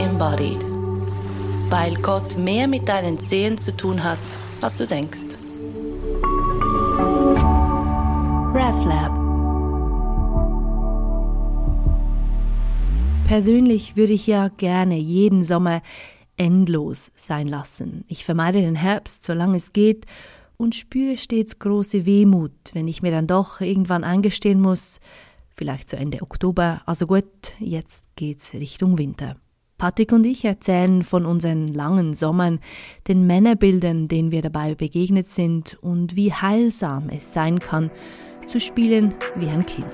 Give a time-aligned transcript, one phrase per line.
[0.00, 0.64] embodied.
[1.68, 4.18] Weil Gott mehr mit deinen Zehen zu tun hat,
[4.60, 5.36] als du denkst.
[8.52, 9.20] RefLab
[13.30, 15.82] Persönlich würde ich ja gerne jeden Sommer
[16.36, 18.04] endlos sein lassen.
[18.08, 20.06] Ich vermeide den Herbst, solange es geht,
[20.56, 24.98] und spüre stets große Wehmut, wenn ich mir dann doch irgendwann eingestehen muss,
[25.54, 27.24] vielleicht zu Ende Oktober, also gut,
[27.60, 29.36] jetzt geht's Richtung Winter.
[29.80, 32.60] Patrick und ich erzählen von unseren langen Sommern,
[33.08, 37.90] den Männerbildern, denen wir dabei begegnet sind und wie heilsam es sein kann,
[38.46, 39.86] zu spielen wie ein Kind.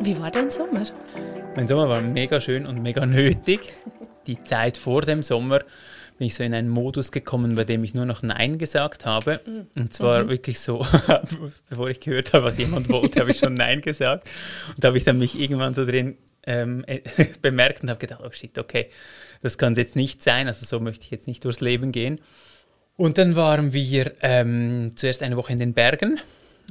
[0.00, 0.86] Wie war dein Sommer?
[1.56, 3.72] Mein Sommer war mega schön und mega nötig.
[4.28, 5.62] Die Zeit vor dem Sommer
[6.18, 9.40] bin ich so in einen Modus gekommen, bei dem ich nur noch Nein gesagt habe.
[9.76, 10.28] Und zwar mhm.
[10.28, 10.86] wirklich so,
[11.68, 14.30] bevor ich gehört habe, was jemand wollte, habe ich schon Nein gesagt.
[14.68, 16.84] Und da habe ich dann mich irgendwann so drin ähm,
[17.42, 18.90] bemerkt und habe gedacht, oh shit, okay,
[19.42, 20.46] das kann es jetzt nicht sein.
[20.46, 22.20] Also so möchte ich jetzt nicht durchs Leben gehen.
[22.96, 26.20] Und dann waren wir ähm, zuerst eine Woche in den Bergen,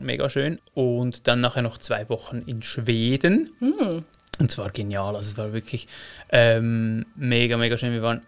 [0.02, 3.50] mega schön, und dann nachher noch zwei Wochen in Schweden.
[3.60, 4.06] Mhm.
[4.40, 5.88] Und zwar genial, also es war wirklich
[6.30, 7.92] ähm, mega, mega schön.
[7.92, 8.22] Wir waren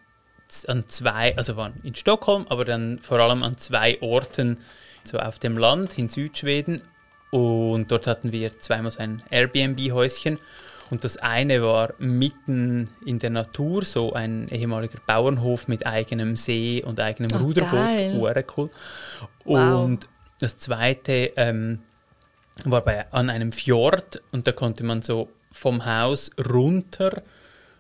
[0.68, 4.58] an zwei, also waren in Stockholm, aber dann vor allem an zwei Orten,
[5.04, 6.82] so auf dem Land in Südschweden.
[7.32, 10.40] Und dort hatten wir zweimal so ein Airbnb-Häuschen.
[10.90, 16.84] Und das eine war mitten in der Natur, so ein ehemaliger Bauernhof mit eigenem See
[16.86, 17.74] und eigenem oh, Ruderboot.
[18.58, 18.70] cool.
[19.46, 19.84] Wow.
[19.84, 20.08] Und
[20.40, 21.80] das zweite ähm,
[22.64, 27.24] war bei, an einem Fjord und da konnte man so vom Haus runter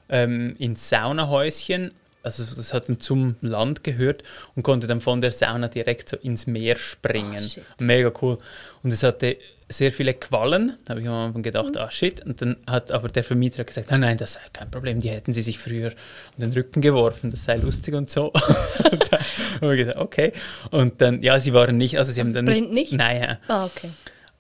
[0.09, 1.93] ähm, ins Saunahäuschen
[2.25, 4.23] also das hat dann zum Land gehört
[4.55, 7.49] und konnte dann von der Sauna direkt so ins Meer springen.
[7.57, 8.39] Oh, Mega cool.
[8.83, 9.37] Und es hatte
[9.69, 10.77] sehr viele Quallen.
[10.85, 11.81] Da habe ich am Anfang gedacht, mhm.
[11.81, 12.25] ah shit.
[12.25, 15.33] Und dann hat aber der Vermieter gesagt, nein, nein, das sei kein Problem, die hätten
[15.33, 18.31] sie sich früher an den Rücken geworfen, das sei lustig und so.
[18.91, 19.21] und dann
[19.61, 20.33] habe ich gedacht, okay.
[20.71, 22.93] Und dann, ja, sie waren nicht, also sie das haben dann nicht, nicht?
[22.93, 23.37] Nein, ja.
[23.47, 23.89] Ah, okay.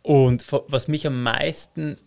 [0.01, 1.97] Und was mich am meisten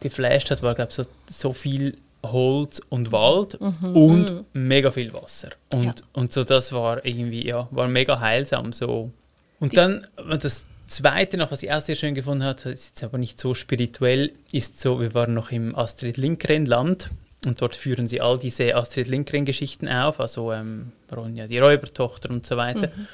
[0.00, 1.96] geflasht hat, war, glaube ich, so, so viel
[2.32, 3.96] Holz und Wald mhm.
[3.96, 4.44] und mhm.
[4.68, 5.50] mega viel Wasser.
[5.72, 5.94] Und, ja.
[6.12, 9.10] und so das war irgendwie, ja, war mega heilsam so.
[9.58, 10.06] Und Die dann,
[10.40, 13.54] das Zweite noch, was ich auch sehr schön gefunden habe, ist jetzt aber nicht so
[13.54, 17.10] spirituell, ist so, wir waren noch im Astrid Lindgren-Land
[17.44, 22.46] und dort führen sie all diese Astrid Lindgren-Geschichten auf, also ähm, Ronja, die Räubertochter und
[22.46, 22.88] so weiter.
[22.88, 23.08] Mhm.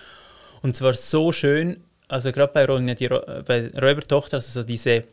[0.63, 1.79] Und es war so schön,
[2.09, 5.05] also gerade bei Ronja, die bei Räubertochter, also so diese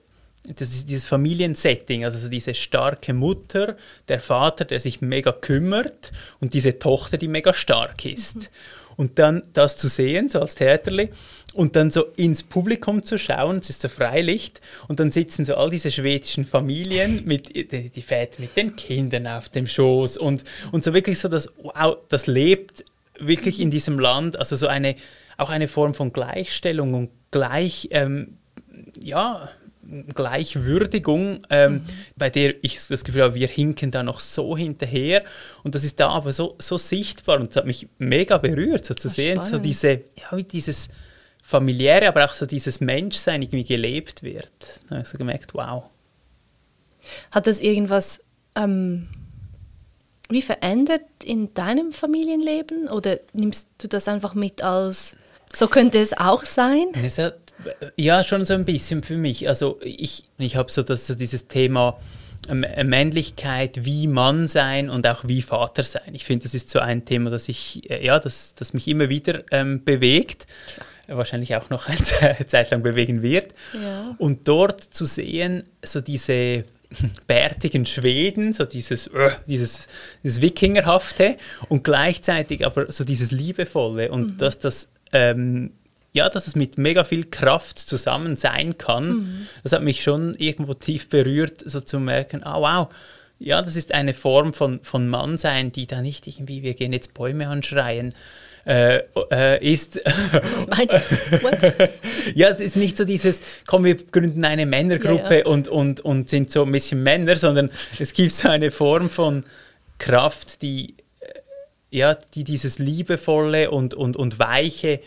[0.44, 3.75] das ist dieses Familiensetting, also so diese starke Mutter,
[4.07, 8.35] der Vater, der sich mega kümmert und diese Tochter, die mega stark ist.
[8.35, 8.47] Mhm.
[8.95, 11.09] Und dann das zu sehen, so als Theaterli,
[11.53, 15.55] und dann so ins Publikum zu schauen, es ist so Freilicht, und dann sitzen so
[15.55, 20.44] all diese schwedischen Familien, mit, die, die Väter mit den Kindern auf dem Schoß und,
[20.71, 22.83] und so wirklich so das, wow, das lebt
[23.17, 24.95] wirklich in diesem Land, also so eine,
[25.38, 28.38] auch eine Form von Gleichstellung und gleich, ähm,
[29.01, 29.50] ja,
[30.13, 31.83] Gleichwürdigung, ähm, mhm.
[32.16, 35.23] bei der ich das Gefühl habe, wir hinken da noch so hinterher.
[35.63, 38.94] Und das ist da aber so, so sichtbar und es hat mich mega berührt, so
[38.94, 39.51] zu sehen, spannend.
[39.51, 40.89] so diese, ja, wie dieses
[41.44, 44.51] familiäre, aber auch so dieses Menschsein irgendwie gelebt wird.
[44.88, 45.85] Da habe ich so gemerkt, wow.
[47.31, 48.19] Hat das irgendwas
[48.56, 49.07] ähm,
[50.29, 55.16] wie verändert in deinem Familienleben oder nimmst du das einfach mit als
[55.51, 56.89] so könnte es auch sein?
[57.03, 57.39] Es hat
[57.95, 59.47] ja, schon so ein bisschen für mich.
[59.47, 61.99] Also ich, ich habe so, so dieses Thema
[62.47, 66.13] ähm, Männlichkeit, wie Mann sein und auch wie Vater sein.
[66.13, 69.09] Ich finde, das ist so ein Thema, das ich, äh, ja, das, das mich immer
[69.09, 70.47] wieder ähm, bewegt.
[71.07, 73.53] Wahrscheinlich auch noch eine Zeit lang bewegen wird.
[73.73, 74.15] Ja.
[74.19, 76.65] Und dort zu sehen, so diese
[77.27, 79.87] bärtigen Schweden, so dieses, äh, dieses,
[80.23, 81.37] dieses Wikingerhafte
[81.67, 84.37] und gleichzeitig aber so dieses Liebevolle und mhm.
[84.37, 85.71] dass das ähm,
[86.11, 89.09] ja, dass es mit mega viel Kraft zusammen sein kann.
[89.09, 89.47] Mhm.
[89.63, 92.88] Das hat mich schon irgendwo tief berührt, so zu merken, ah wow,
[93.38, 97.13] ja, das ist eine Form von, von Mannsein, die da nicht irgendwie, wir gehen jetzt
[97.13, 98.13] Bäume anschreien,
[98.65, 99.01] äh,
[99.31, 100.01] äh, ist.
[100.56, 100.91] Was meint
[102.35, 105.45] Ja, es ist nicht so dieses, komm, wir gründen eine Männergruppe ja, ja.
[105.45, 109.45] Und, und, und sind so ein bisschen Männer, sondern es gibt so eine Form von
[109.97, 111.39] Kraft, die, äh,
[111.91, 115.00] ja, die dieses Liebevolle und, und, und Weiche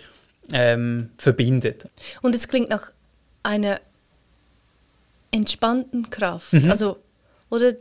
[0.50, 1.88] ähm, verbindet.
[2.20, 2.90] Und es klingt nach
[3.42, 3.80] einer
[5.30, 6.52] entspannten Kraft.
[6.52, 6.70] Mhm.
[6.70, 6.98] Also,
[7.50, 7.74] oder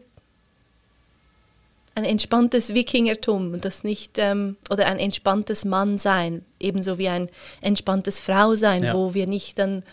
[1.93, 7.29] ein entspanntes Wikingertum, das nicht, ähm, oder ein entspanntes Mannsein, ebenso wie ein
[7.59, 8.93] entspanntes Frausein, ja.
[8.93, 9.83] wo wir nicht dann,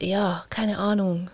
[0.00, 1.30] ja, keine Ahnung,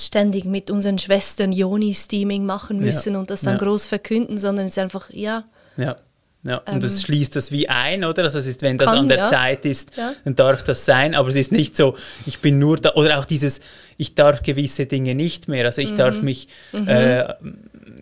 [0.00, 3.58] ständig mit unseren Schwestern Yoni-Steaming machen müssen Ja, und das dann ja.
[3.58, 5.44] groß verkünden, sondern es ist einfach, ja,
[5.76, 5.96] Ja.
[6.44, 8.24] Ja, und Ähm, das schließt das wie ein, oder?
[8.24, 9.26] Also es ist, wenn das Kann, an der ja.
[9.28, 10.12] Zeit ist, Ja.
[10.24, 11.96] dann darf das sein, aber es ist nicht so,
[12.26, 13.60] ich bin nur da, oder auch dieses,
[13.96, 15.96] ich darf gewisse Dinge nicht mehr, also ich Mhm.
[15.96, 17.32] darf mich äh,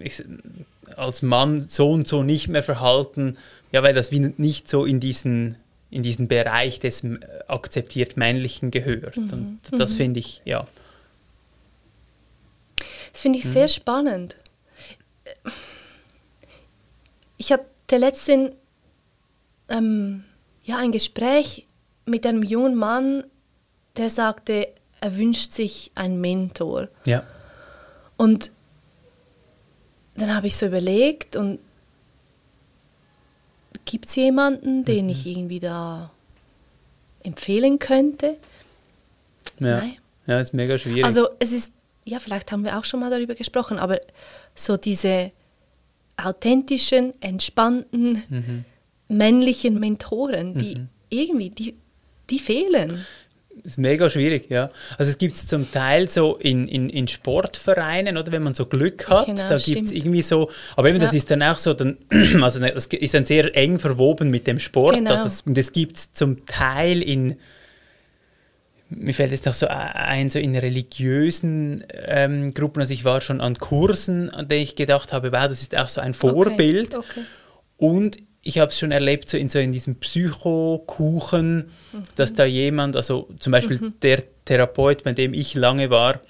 [0.01, 0.25] ich,
[0.97, 3.37] als Mann so und so nicht mehr verhalten,
[3.73, 5.57] ja, weil das wie nicht so in diesen,
[5.91, 9.19] in diesen Bereich des äh, akzeptiert Männlichen gehört.
[9.19, 9.33] Mhm.
[9.33, 10.67] Und das finde ich, ja.
[13.13, 13.53] Das finde ich Mhm.
[13.53, 14.37] sehr spannend.
[17.37, 17.53] Ich
[17.91, 18.53] hatte letztens
[19.69, 20.25] ähm,
[20.65, 21.67] ja, ein Gespräch
[22.07, 23.25] mit einem jungen Mann,
[23.97, 24.69] der sagte,
[25.01, 26.89] er wünscht sich einen Mentor.
[27.05, 27.25] Ja,
[28.17, 28.51] Und
[30.17, 31.59] dann habe ich so überlegt und
[33.87, 35.11] gibt es jemanden, den Mhm.
[35.13, 36.11] ich irgendwie da
[37.23, 38.37] empfehlen könnte?
[39.59, 39.79] ja.
[39.81, 39.97] Nein.
[40.27, 41.05] Ja, ist mega schwierig.
[41.05, 41.73] Also es ist,
[42.05, 44.01] ja, vielleicht haben wir auch schon mal darüber gesprochen, aber
[44.55, 45.33] so diese
[46.25, 48.65] authentischen, entspannten, Mhm.
[49.09, 50.75] männlichen Mentoren, die
[51.09, 51.75] irgendwie, die,
[52.31, 53.05] die fehlen.
[53.65, 54.71] ist mega schwierig, ja.
[54.97, 58.65] Also es gibt es zum Teil so in, in, in Sportvereinen, oder wenn man so
[58.65, 61.17] Glück hat, Genau, da gibt es irgendwie so, aber eben das Ja.
[61.19, 61.99] ist dann auch so, dann,
[62.41, 64.95] also ne, das ist dann sehr eng verwoben mit dem Sport.
[64.97, 65.11] Genau.
[65.11, 67.37] Also es, und das gibt es zum Teil in,
[68.91, 73.41] mir fällt jetzt noch so ein, so in religiösen ähm, Gruppen, also ich war schon
[73.41, 76.95] an Kursen, an denen ich gedacht habe, wow, das ist auch so ein Vorbild.
[76.95, 77.27] Okay, okay.
[77.77, 81.71] Und ich habe es schon erlebt, so in, so in diesem Psychokuchen,
[82.17, 86.21] dass da jemand, also zum Beispiel der Therapeut, bei dem ich lange war,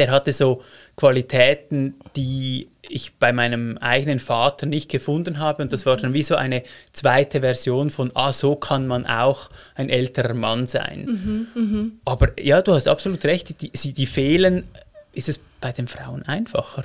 [0.00, 0.62] der hatte so
[0.96, 5.62] Qualitäten, die ich bei meinem eigenen Vater nicht gefunden habe.
[5.62, 9.48] Und das war dann wie so eine zweite Version von, ah, so kann man auch
[9.76, 11.96] ein älterer Mann sein.
[12.04, 14.66] Aber ja, du hast absolut recht, die, die, die fehlen.
[15.12, 16.84] Ist es bei den Frauen einfacher?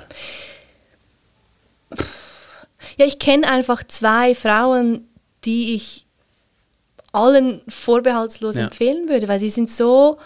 [2.96, 5.08] Ja, ich kenne einfach zwei Frauen,
[5.44, 6.06] die ich
[7.12, 8.64] allen vorbehaltslos Ja.
[8.64, 10.18] empfehlen würde, weil sie sind so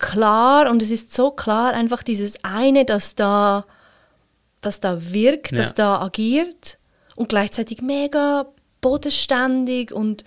[0.00, 3.64] klar und es ist so klar einfach dieses eine, das da,
[4.60, 5.74] das da wirkt, das Ja.
[5.74, 6.78] da agiert
[7.14, 8.46] und gleichzeitig mega
[8.80, 10.24] bodenständig und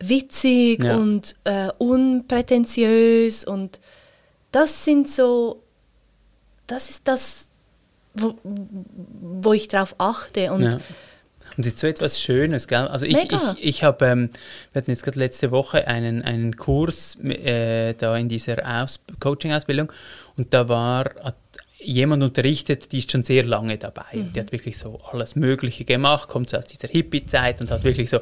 [0.00, 0.96] witzig Ja.
[0.96, 3.80] und äh, unprätentiös und
[4.52, 5.62] das sind so,
[6.66, 7.50] das ist das,
[8.14, 10.78] wo, wo ich drauf achte und Ja.
[11.58, 12.86] Und es ist so etwas Schönes, gell?
[12.86, 13.56] Also ich, Mega.
[13.58, 14.30] ich, ich habe, ähm,
[14.72, 19.92] wir hatten jetzt gerade letzte Woche einen, einen Kurs äh, da in dieser Aus Coaching-Ausbildung
[20.36, 21.34] und da war, hat
[21.80, 24.06] jemand unterrichtet, die ist schon sehr lange dabei.
[24.12, 27.82] Und die hat wirklich so alles Mögliche gemacht, kommt so aus dieser Hippie-Zeit und hat
[27.82, 28.20] wirklich so,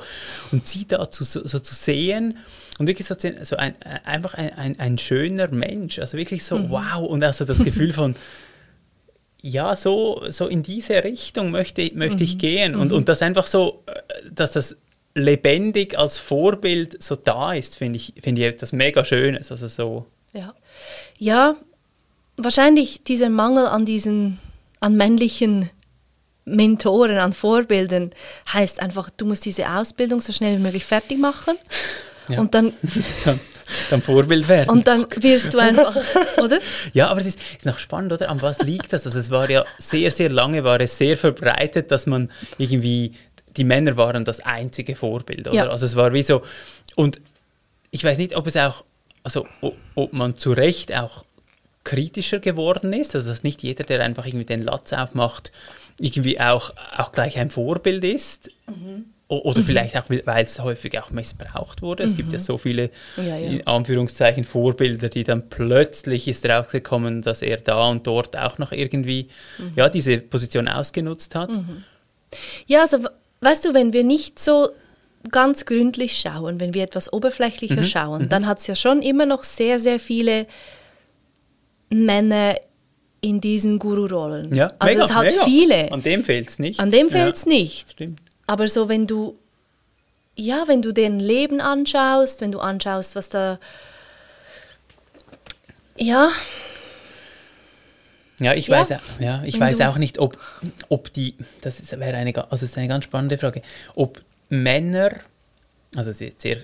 [0.50, 2.39] und sie da zu, so, so zu sehen
[2.79, 3.75] und wirklich so, so ein,
[4.05, 8.15] einfach ein, ein, ein schöner Mensch, also wirklich so wow und also das Gefühl von,
[9.46, 12.75] ja, so, so in diese Richtung möchte, möchte ich gehen.
[12.75, 13.93] Und, und das einfach so, äh,
[14.32, 14.76] dass das
[15.14, 19.52] lebendig als Vorbild so da ist, finde ich, finde ich etwas mega Schönes.
[19.52, 20.52] Also so, Ja.
[21.19, 21.54] ja,
[22.37, 24.38] wahrscheinlich dieser Mangel an diesen,
[24.81, 25.70] an männlichen
[26.44, 28.10] Mentoren, an Vorbildern,
[28.52, 31.56] heißt einfach, du musst diese Ausbildung so schnell wie möglich fertig machen.
[32.28, 32.40] Ja.
[32.40, 32.72] Und dann,
[33.25, 33.40] dann,
[33.91, 34.70] dann Vorbild werden.
[34.70, 35.96] und dann wirst du einfach,
[36.39, 36.58] oder?
[36.93, 38.31] ja, aber es ist, ist noch spannend, oder?
[38.31, 39.06] An was liegt das?
[39.06, 43.13] Also es war ja sehr, sehr lange, war es sehr verbreitet, dass man irgendwie,
[43.56, 45.56] die Männer waren das einzige Vorbild, oder?
[45.56, 45.69] Ja.
[45.69, 46.43] Also es war wie so,
[46.94, 47.20] und
[47.91, 48.85] ich weiß nicht, ob es auch,
[49.23, 49.46] also
[49.94, 51.25] ob man zu Recht auch
[51.85, 55.53] kritischer geworden ist, also dass nicht jeder, der einfach irgendwie den Latz aufmacht,
[56.01, 58.51] irgendwie auch, auch gleich ein Vorbild ist.
[58.69, 58.73] O-
[59.29, 62.05] Oder vielleicht auch, weil es häufig auch missbraucht wurde.
[62.05, 63.37] Es gibt ja so viele, Ja, ja.
[63.37, 68.71] in Anführungszeichen, Vorbilder, die dann plötzlich ist rausgekommen, dass er da und dort auch noch
[68.71, 69.27] irgendwie
[69.75, 71.51] ja, diese Position ausgenutzt hat.
[72.67, 74.69] Ja, also we- weißt du, wenn wir nicht so
[75.33, 79.27] ganz gründlich schauen, wenn wir etwas oberflächlicher Mhm, schauen, dann hat es ja schon immer
[79.27, 80.47] noch sehr, sehr viele
[81.91, 82.55] Männer
[83.21, 84.55] in diesen Guru-Rollen.
[84.55, 85.45] Ja, also mega, es hat mega.
[85.45, 85.91] viele.
[85.93, 86.79] An dem fehlt es nicht.
[86.79, 87.91] An dem Ja, fehlt es nicht.
[87.93, 88.21] Stimmt.
[88.46, 89.36] Aber so, wenn du,
[90.36, 93.58] ja, wenn du deren Leben anschaust, wenn du anschaust, was da,
[95.96, 96.31] ja,
[98.38, 98.76] Ja, ich Ja.
[98.81, 100.36] weiß, auch- ja, ich weiß auch nicht, ob,
[100.91, 103.62] ob die, das ist, wäre eine, also ist eine ganz spannende Frage,
[103.94, 105.10] ob Männer,
[105.94, 106.58] also es ist sehr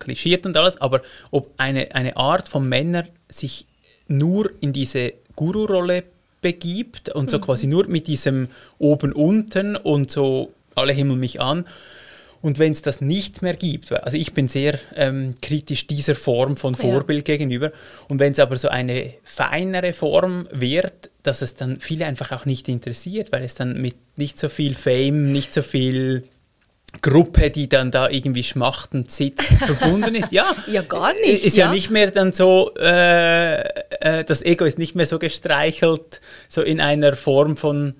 [0.00, 3.64] klischiert und alles, aber ob eine, eine Art von Männer sich
[4.08, 6.02] nur in diese Guru-Rolle
[6.42, 8.48] begibt und so quasi nur mit diesem
[8.80, 11.64] oben unten und so alle himmeln mich an
[12.40, 16.56] Und wenn es das nicht mehr gibt, also ich bin sehr ähm, kritisch dieser Form
[16.56, 17.36] von Vorbild ja.
[17.36, 17.72] gegenüber,
[18.08, 22.44] und wenn es aber so eine feinere Form wird, dass es dann viele einfach auch
[22.44, 26.24] nicht interessiert, weil es dann mit nicht so viel Fame, nicht so viel
[27.02, 30.30] Gruppe, die dann da irgendwie schmachtend sitzt, verbunden ist.
[30.30, 31.44] Ja, ja gar nicht.
[31.44, 35.18] Ist ja, ja nicht mehr dann so, äh, äh, das Ego ist nicht mehr so
[35.18, 37.94] gestreichelt, so in einer Form von,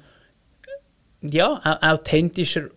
[1.24, 2.68] ja, authentischer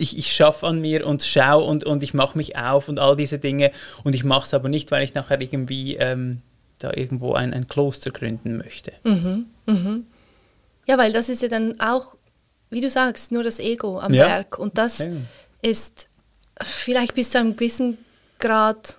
[0.00, 3.16] ich, ich schaffe an mir und schaue und, und ich mache mich auf und all
[3.16, 3.70] diese Dinge.
[4.02, 6.40] Und ich mache es aber nicht, weil ich nachher irgendwie ähm,
[6.78, 8.92] da irgendwo ein, ein Kloster gründen möchte.
[9.04, 10.06] Mhm, mhm.
[10.86, 12.16] Ja, weil das ist ja dann auch,
[12.70, 14.26] wie du sagst, nur das Ego am ja.
[14.26, 14.58] Werk.
[14.58, 15.08] Und das ja.
[15.62, 16.08] ist
[16.62, 17.98] vielleicht bis zu einem gewissen
[18.38, 18.96] Grad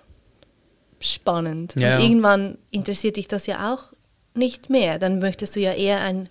[1.00, 1.74] spannend.
[1.76, 1.96] Ja.
[1.96, 3.92] Und irgendwann interessiert dich das ja auch
[4.34, 4.98] nicht mehr.
[4.98, 6.28] Dann möchtest du ja eher ein,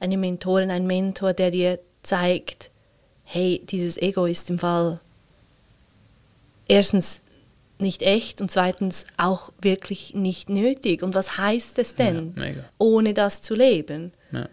[0.00, 2.70] eine Mentorin, ein Mentor, der dir zeigt,
[3.24, 5.00] hey, dieses Ego ist im Fall
[6.68, 7.22] erstens
[7.78, 11.02] nicht echt und zweitens auch wirklich nicht nötig.
[11.02, 14.12] Und was heißt es denn, ja, ohne das zu leben?
[14.32, 14.48] Ja.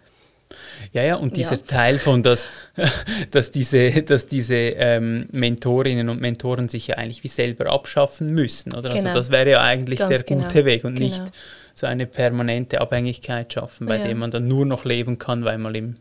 [0.92, 1.62] Ja, ja, und dieser ja.
[1.66, 2.46] Teil von, dass,
[3.32, 8.70] dass diese, dass diese ähm, Mentorinnen und Mentoren sich ja eigentlich wie selber abschaffen müssen.
[8.72, 8.90] Oder?
[8.90, 9.08] Also genau.
[9.08, 10.66] Also das wäre ja eigentlich Ganz der gute genau.
[10.66, 11.06] Weg und genau.
[11.08, 11.32] nicht
[11.74, 14.06] so eine permanente Abhängigkeit schaffen, bei ja.
[14.06, 15.96] der man dann nur noch leben kann, weil man im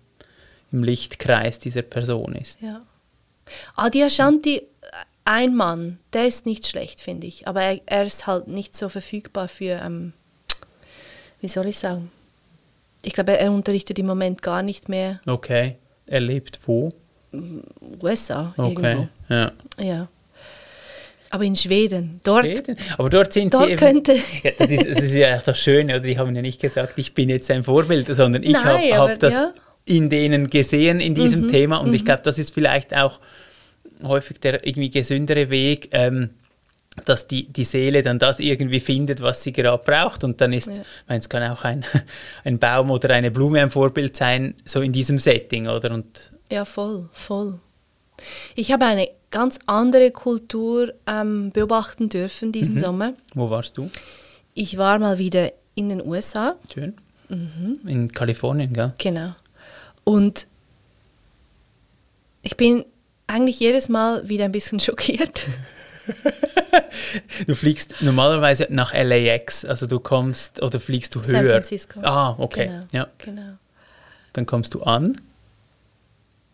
[0.74, 2.62] im Lichtkreis dieser Person ist.
[2.62, 2.82] Ja.
[3.75, 4.63] Adi Ashanti,
[5.24, 7.48] ein Mann, der ist nicht schlecht, finde ich.
[7.48, 10.13] Aber er, er, ist halt nicht so verfügbar für, ähm,
[11.39, 12.12] wie soll ich sagen?
[13.03, 15.22] Ich glaube, er unterrichtet im Moment gar nicht mehr.
[15.27, 15.77] Okay.
[16.08, 16.92] Er lebt wo?
[18.01, 18.53] USA.
[18.58, 18.70] Okay.
[18.70, 19.08] Irgendwo.
[19.30, 19.51] Ja.
[19.77, 20.08] ja.
[21.34, 22.46] Aber in Schweden, dort.
[22.46, 22.78] Schweden?
[22.98, 24.13] Aber dort sind dort sie eben, könnte
[24.44, 26.02] ja, das, ist, das ist ja auch das Schöne, oder?
[26.02, 29.34] Die haben ja nicht gesagt, ich bin jetzt ein Vorbild, sondern ich habe hab das
[29.34, 29.54] ja
[29.86, 31.48] in denen gesehen in diesem mhm.
[31.50, 31.78] Thema.
[31.78, 31.96] Und mhm.
[31.96, 33.20] ich glaube, das ist vielleicht auch
[34.04, 36.32] häufig der irgendwie gesündere Weg, ähm,
[37.06, 40.24] dass die, die Seele dann das irgendwie findet, was sie gerade braucht.
[40.24, 40.84] Und dann ist, ja.
[41.08, 41.86] meine, es kann auch ein,
[42.44, 45.92] ein Baum oder eine Blume ein Vorbild sein, so in diesem Setting, oder?
[45.92, 47.60] Und ja, voll, voll.
[48.55, 52.79] Ich habe eine ganz andere Kultur ähm, beobachten dürfen diesen mhm.
[52.79, 53.13] Sommer.
[53.34, 53.89] Wo warst du?
[54.53, 56.55] Ich war mal wieder in den USA.
[56.72, 56.93] Schön.
[57.29, 57.79] Mhm.
[57.88, 58.93] In Kalifornien, gell?
[59.00, 59.34] Genau.
[60.03, 60.48] Und
[62.43, 62.86] ich bin
[63.25, 65.46] eigentlich jedes Mal wieder ein bisschen schockiert.
[67.48, 71.32] du fliegst normalerweise nach LAX, also du kommst oder fliegst du höher?
[71.32, 72.00] San Francisco.
[72.03, 72.67] Ah, okay.
[72.67, 73.08] Genau, ja.
[73.17, 73.58] genau.
[74.34, 75.15] Dann kommst du an?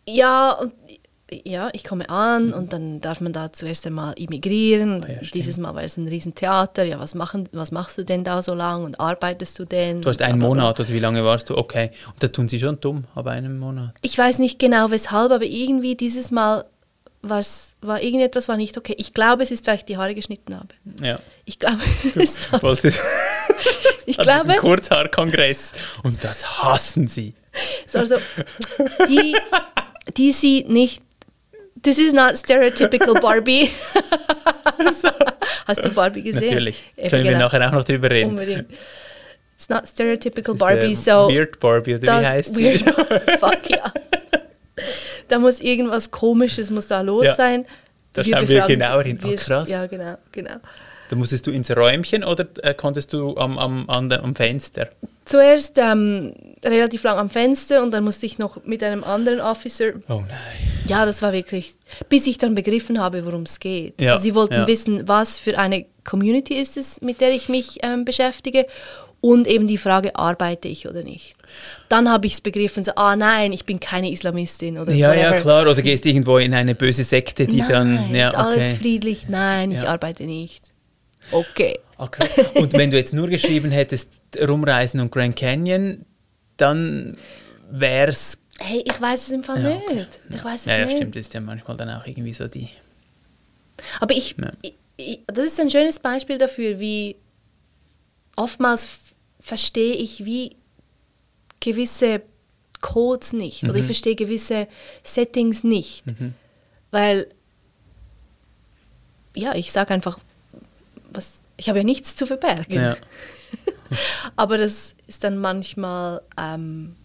[0.08, 0.60] Ja,
[1.44, 2.54] ja, ich komme an mhm.
[2.54, 5.04] und dann darf man da zuerst einmal immigrieren.
[5.04, 6.84] Oh ja, Dieses Mal war es ein Riesentheater.
[6.84, 10.02] Ja, was, machen, was machst du denn da so lang und arbeitest du denn?
[10.02, 11.58] Du hast einen Monat oder wie lange warst du?
[11.58, 11.92] Okay.
[12.08, 13.96] Und da tun sie schon dumm, aber einen Monat.
[14.02, 16.66] Ich weiß nicht genau weshalb, aber irgendwie dieses Mal
[17.22, 18.96] war's, war irgendetwas war nicht okay.
[18.98, 20.70] Ich glaube, es ist, weil ich die Haare geschnitten habe.
[21.02, 21.20] Ja.
[21.46, 22.84] Ich glaube, es ist das.
[24.06, 24.56] ich glaube.
[24.56, 27.34] Kurzhaarkongress und das hassen sie.
[27.94, 28.18] Also,
[29.10, 29.36] die,
[30.16, 31.02] die sie nicht
[31.82, 33.72] This is not stereotypical Barbie.
[35.68, 36.50] Hast du Barbie gesehen?
[36.50, 36.84] Natürlich.
[36.96, 37.46] Ich Können wir genau.
[37.46, 38.32] nachher auch noch drüber reden.
[38.32, 38.70] Unbedingt.
[39.56, 41.30] It's not stereotypical Barbie, so.
[41.30, 42.86] Weird Barbie, oder wie heißt weird, sie?
[43.40, 43.94] Fuck ja.
[45.28, 47.36] Da muss irgendwas Komisches muss da los ja.
[47.36, 47.66] sein.
[48.14, 49.20] Da wir schauen wir genauer hin.
[49.24, 49.70] Oh, krass.
[49.70, 50.56] Ja, genau, genau.
[51.10, 54.90] Da musstest du ins Räumchen oder äh, konntest du am, am, am, am Fenster?
[55.26, 59.94] Zuerst ähm, relativ lang am Fenster und dann musste ich noch mit einem anderen Officer.
[60.08, 60.30] Oh nein.
[60.86, 61.74] Ja, das war wirklich,
[62.10, 64.00] bis ich dann begriffen habe, worum es geht.
[64.00, 64.68] Ja, also sie wollten ja.
[64.68, 68.68] wissen, was für eine Community ist es, mit der ich mich ähm, beschäftige
[69.22, 71.36] und eben die Frage, arbeite ich oder nicht.
[71.90, 75.36] Dann habe ich es begriffen, so, ah nein, ich bin keine Islamistin oder Ja, whatever.
[75.36, 78.44] ja, klar, oder gehst irgendwo in eine böse Sekte, die nein, dann, ja, ist okay.
[78.44, 79.82] alles friedlich, nein, ja.
[79.82, 80.64] ich arbeite nicht.
[81.32, 81.80] Okay.
[81.98, 82.28] okay.
[82.56, 84.10] Und wenn du jetzt nur geschrieben hättest,
[84.40, 86.06] rumreisen und Grand Canyon,
[86.58, 87.18] dann
[87.70, 88.38] wäre es.
[88.60, 89.96] Hey, ich weiß es im Fall ja, okay.
[89.96, 90.20] nicht.
[90.30, 90.92] Ich weiß es ja, nicht.
[90.92, 92.70] Ja, stimmt, das ist ja manchmal dann auch irgendwie so die.
[94.00, 94.52] Aber ich, ja.
[94.62, 97.16] ich, ich das ist ein schönes Beispiel dafür, wie
[98.36, 98.90] oftmals
[99.40, 100.58] verstehe ich wie
[101.62, 102.22] gewisse
[102.82, 103.70] Codes nicht mhm.
[103.70, 103.88] oder ich mhm.
[103.88, 104.68] verstehe gewisse
[105.04, 106.34] Settings nicht, mhm.
[106.92, 107.28] weil
[109.36, 110.20] ja, ich sage einfach,
[111.14, 112.74] was, ich habe ja nichts zu verbergen.
[112.74, 112.98] Ja.
[114.36, 116.96] Aber das ist dann manchmal, ähm,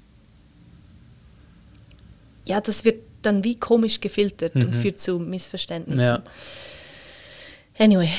[2.47, 4.63] ja, das wird dann wie komisch gefiltert mhm.
[4.63, 6.01] und führt zu Missverständnissen.
[6.01, 6.23] Ja.
[7.79, 8.11] Anyway,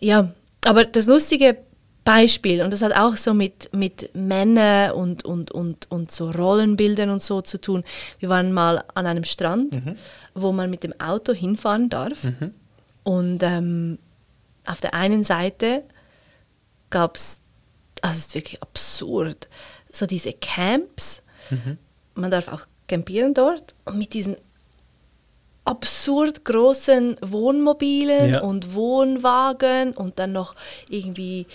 [0.00, 1.56] ja, aber das Lustige
[2.04, 7.08] Beispiel, und das hat auch so mit, mit Männern und, und, und, und so Rollenbildern
[7.08, 7.82] und so zu tun.
[8.18, 9.80] Wir waren mal an einem Strand,
[10.34, 12.26] wo man mit dem Auto hinfahren darf.
[13.04, 13.98] Und ähm,
[14.66, 15.82] auf der einen Seite
[16.90, 17.38] gab es,
[18.02, 19.48] also es ist wirklich absurd,
[19.92, 21.22] so diese Camps.
[22.14, 24.36] Man darf auch campieren dort und mit diesen
[25.64, 28.40] absurd großen Wohnmobilen Ja.
[28.42, 30.54] und Wohnwagen und dann noch
[30.88, 31.46] irgendwie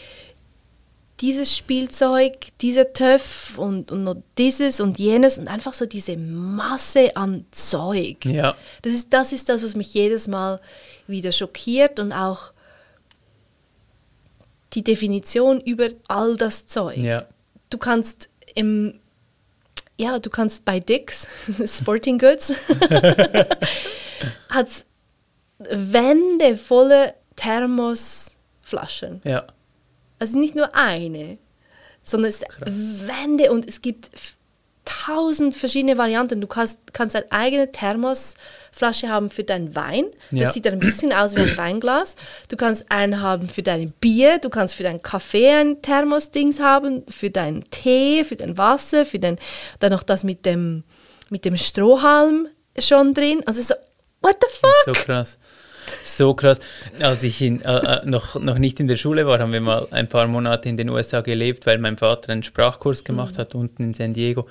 [1.19, 7.15] dieses Spielzeug, dieser Töff und, und noch dieses und jenes und einfach so diese Masse
[7.17, 8.23] an Zeug.
[8.25, 8.55] Ja.
[8.83, 10.61] Das ist, das ist das, was mich jedes Mal
[11.07, 12.51] wieder schockiert und auch
[14.73, 16.97] die Definition über all das Zeug.
[16.97, 17.25] Ja.
[17.69, 18.99] Du kannst im
[19.99, 21.27] ja, du kannst bei Dix,
[21.65, 22.53] Sporting Goods,
[24.49, 24.85] hat
[25.57, 29.21] Wände volle Thermosflaschen.
[29.25, 29.45] Ja.
[30.17, 31.38] Also nicht nur eine,
[32.03, 34.09] sondern es Wände und es gibt
[35.05, 36.41] tausend verschiedene Varianten.
[36.41, 40.05] Du kannst, kannst eine eigene Thermosflasche haben für deinen Wein.
[40.31, 40.51] Das Ja.
[40.53, 42.15] sieht dann ein bisschen aus wie ein Weinglas.
[42.50, 47.03] Du kannst einen haben für dein Bier, du kannst für deinen Kaffee ein Thermosdings haben,
[47.10, 49.38] für deinen Tee, für dein Wasser, für den,
[49.79, 50.84] dann noch das mit dem,
[51.29, 53.41] mit dem Strohhalm schon drin.
[53.46, 53.74] Also so,
[54.29, 54.86] what the fuck?
[54.86, 55.38] So krass.
[56.03, 56.59] So krass.
[57.00, 59.88] Als ich in, äh, äh, noch, noch nicht in der Schule war, haben wir mal
[59.89, 63.83] ein paar Monate in den USA gelebt, weil mein Vater einen Sprachkurs gemacht hat, unten
[63.83, 64.41] in San Diego.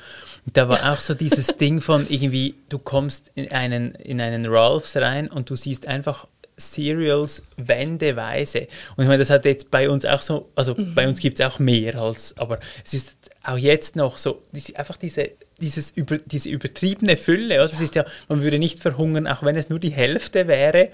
[0.47, 4.47] Und da war auch so dieses Ding von irgendwie, du kommst in einen, in einen
[4.47, 6.27] Ralphs rein und du siehst einfach
[6.59, 8.69] Cereals wendeweise.
[8.97, 11.47] Und ich meine, das hat jetzt bei uns auch so, also bei uns gibt es
[11.47, 14.43] auch mehr als, aber es ist auch jetzt noch so,
[14.75, 17.57] einfach diese, dieses über, diese übertriebene Fülle.
[17.57, 17.69] Oder?
[17.69, 20.91] Das ist ja, man würde nicht verhungern, auch wenn es nur die Hälfte wäre.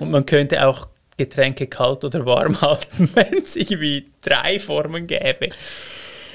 [0.00, 5.50] Und man könnte auch Getränke kalt oder warm halten, wenn es irgendwie drei Formen gäbe.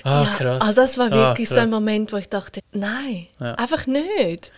[0.04, 0.62] Ah, Ja, krass.
[0.62, 1.66] Also das war Ah, wirklich so krass.
[1.66, 3.56] ein Moment, wo ich dachte, nein, Ja.
[3.56, 4.52] einfach nicht.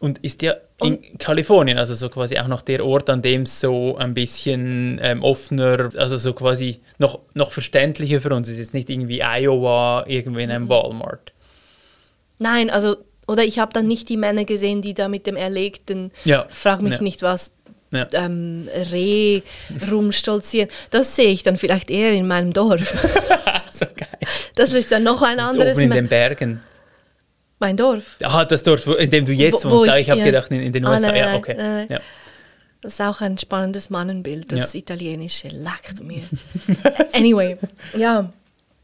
[0.00, 3.60] Und ist ja in Kalifornien, also so quasi auch noch der Ort, an dem es
[3.60, 8.58] so ein bisschen ähm, offener, also so quasi noch, noch verständlicher für uns ist.
[8.58, 10.68] Ist nicht irgendwie Iowa, irgendwie in einem Mhm.
[10.70, 11.32] Walmart.
[12.38, 16.10] Nein, also, oder ich habe dann nicht die Männer gesehen, die da mit dem erlegten,
[16.24, 17.02] Ja, frag mich ja.
[17.02, 17.52] nicht was,
[17.92, 18.06] Ja.
[18.12, 19.42] ähm, Reh
[19.90, 20.68] rumstolzieren.
[20.90, 22.80] Das sehe ich dann vielleicht eher in meinem Dorf.
[23.70, 24.08] so geil.
[24.54, 26.60] Das ist dann noch ein Das ist anderes, oben in den Bergen.
[27.60, 28.16] Mein Dorf.
[28.22, 29.90] Ah, das Dorf, wo- in dem du jetzt Wo- wo wohnst.
[29.92, 30.26] Ah, ich- ich habe ja.
[30.26, 31.06] gedacht, in, in den Ah, USA.
[31.08, 31.54] nein, ja, okay.
[31.56, 31.86] nein, nein.
[31.90, 32.00] Ja.
[32.82, 34.78] Das ist auch ein spannendes Mannenbild, das Ja.
[34.78, 36.22] italienische, leckt mir.
[37.12, 37.56] anyway,
[37.96, 38.32] ja.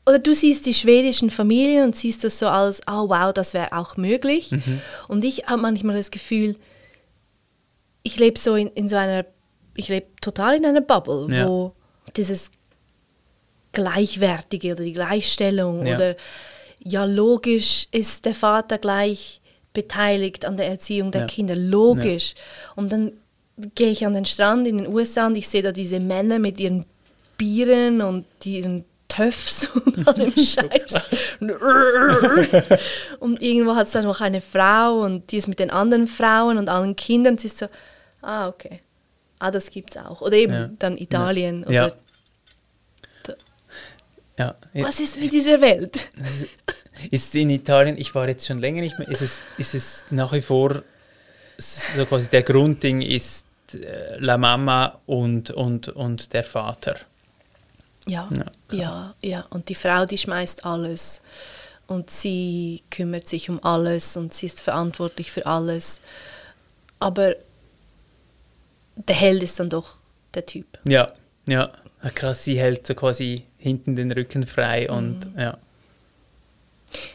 [0.09, 3.73] Oder du siehst die schwedischen Familien und siehst das so als, oh wow, das wäre
[3.73, 4.53] auch möglich.
[4.53, 4.81] Mhm.
[5.09, 6.57] Und ich habe manchmal das Gefühl,
[8.05, 9.25] ich lebe so in, in so einer,
[9.75, 11.49] ich lebe total in einer Bubble, Ja.
[11.49, 11.73] wo
[12.17, 12.51] dieses
[13.73, 15.97] Gleichwertige oder die Gleichstellung Ja.
[15.97, 16.17] oder
[16.89, 19.41] ja, logisch ist der Vater gleich
[19.73, 21.27] beteiligt an der Erziehung der Ja.
[21.27, 22.35] Kinder, logisch.
[22.77, 23.13] Und dann
[23.75, 26.61] gehe ich an den Strand in den USA und ich sehe da diese Männer mit
[26.61, 26.85] ihren
[27.39, 31.09] Bieren und ihren Töffs und all dem Scheiß.
[33.21, 36.59] und irgendwo hat es dann noch eine Frau und die ist mit den anderen Frauen
[36.59, 37.39] und allen Kindern.
[37.39, 37.67] Sie ist so,
[38.23, 38.81] ah, okay.
[39.39, 40.23] Ah, das gibt's auch.
[40.23, 40.71] Oder eben Ja.
[40.79, 41.65] dann Italien.
[41.69, 41.87] Ja.
[41.87, 41.97] Oder,
[44.39, 44.55] Ja.
[44.75, 46.09] Was ist mit dieser Welt?
[47.11, 50.33] Ist in Italien, ich war jetzt schon länger nicht mehr, ist es, ist es nach
[50.33, 50.83] wie vor
[51.59, 56.97] so quasi der Grundding ist äh, La Mama und, und, und der Vater.
[58.07, 59.47] Ja, Ja, ja, ja.
[59.51, 61.23] Und die Frau, die schmeißt alles.
[61.87, 66.01] Und sie kümmert sich um alles und sie ist verantwortlich für alles.
[66.99, 67.37] Aber
[68.97, 69.97] der Held ist dann doch
[70.35, 70.67] der Typ.
[70.85, 71.13] Ja,
[71.47, 71.71] ja.
[72.15, 75.59] Krass, sie hält so quasi hinten den Rücken frei und ja.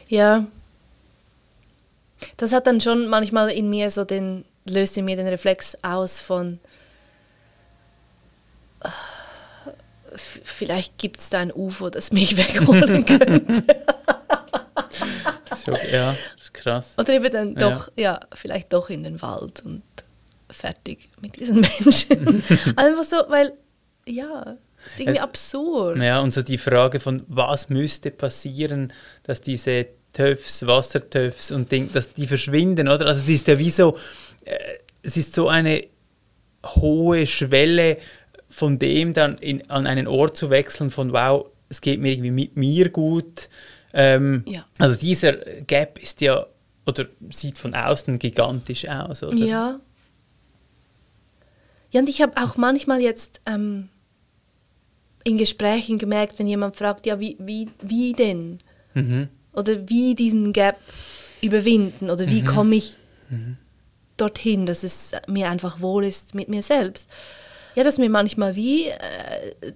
[0.08, 0.46] Ja.
[2.36, 6.20] Das hat dann schon manchmal in mir so den, löst in mir den Reflex aus
[6.20, 6.60] von,
[10.12, 13.64] vielleicht gibt es da ein UFO, das mich wegholen könnte.
[15.64, 16.94] So, ja, das ist krass.
[16.98, 18.20] Oder eben dann doch, ja.
[18.34, 19.82] vielleicht doch in den Wald und
[20.50, 22.42] fertig mit diesen Menschen.
[22.76, 23.52] Einfach so, weil,
[24.06, 25.96] ja, ist irgendwie Es- absurd.
[25.98, 28.92] Ja, und so die Frage von, was müsste passieren,
[29.22, 33.06] dass diese Töffs, Wassertöffs und Ding, dass die verschwinden, oder?
[33.06, 33.96] Also es ist ja wie so,
[34.44, 34.56] äh,
[35.02, 35.84] es ist so eine
[36.64, 37.98] hohe Schwelle,
[38.48, 42.30] von dem dann in, an einen Ort zu wechseln, von wow, es geht mir irgendwie
[42.30, 43.48] mit mir gut.
[43.94, 44.66] Ähm, Ja.
[44.78, 46.46] Also dieser Gap ist ja,
[46.86, 49.36] oder sieht von außen gigantisch aus, oder?
[49.36, 49.80] Ja.
[51.90, 53.88] Ja, und ich habe auch manchmal jetzt ähm,
[55.24, 58.58] in Gesprächen gemerkt, wenn jemand fragt, ja, wie, wie, wie denn?
[58.94, 59.28] Mhm.
[59.52, 60.78] Oder wie diesen Gap
[61.40, 62.10] überwinden?
[62.10, 62.96] Oder wie komme ich
[64.16, 67.08] dorthin, dass es mir einfach wohl ist mit mir selbst?
[67.74, 69.72] Ja, dass mir manchmal wie äh,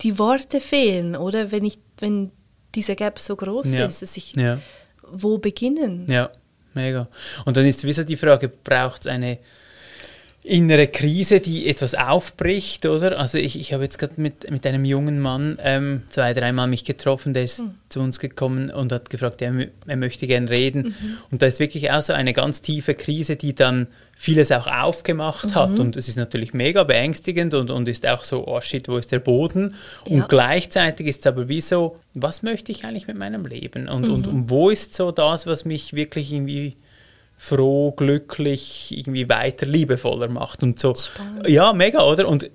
[0.00, 1.50] die Worte fehlen, oder?
[1.50, 2.30] Wenn, ich, wenn
[2.74, 3.86] dieser Gap so groß Ja.
[3.86, 4.60] ist, dass ich Ja.
[5.02, 6.06] wo beginnen?
[6.08, 6.30] Ja,
[6.74, 7.08] mega.
[7.44, 9.38] Und dann ist wieso die Frage, braucht es eine
[10.44, 13.18] innere Krise, die etwas aufbricht, oder?
[13.18, 16.84] Also ich, ich habe jetzt gerade mit, mit einem jungen Mann ähm, zwei, dreimal mich
[16.84, 20.94] getroffen, der ist zu uns gekommen und hat gefragt, er, er möchte gern reden.
[21.30, 25.54] Und da ist wirklich auch so eine ganz tiefe Krise, die dann vieles auch aufgemacht
[25.54, 25.80] hat.
[25.80, 29.12] Und es ist natürlich mega beängstigend und, und ist auch so, oh shit, wo ist
[29.12, 29.74] der Boden?
[30.06, 30.26] Und Ja.
[30.28, 33.88] gleichzeitig ist es aber wie so, was möchte ich eigentlich mit meinem Leben?
[33.88, 36.76] Und, und, und wo ist so das, was mich wirklich irgendwie
[37.40, 40.94] froh, glücklich, irgendwie weiter liebevoller macht und so.
[40.94, 41.48] Spannend.
[41.48, 42.28] Ja, mega, oder?
[42.28, 42.50] Und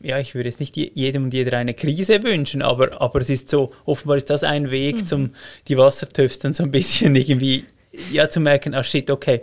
[0.00, 3.28] ja, ich würde jetzt nicht je- jedem und jeder eine Krise wünschen, aber, aber es
[3.28, 5.32] ist so, offenbar ist das ein Weg, zum
[5.68, 7.64] die Wassertöpfe dann so ein bisschen irgendwie,
[8.12, 9.42] ja, zu merken, ah shit, okay,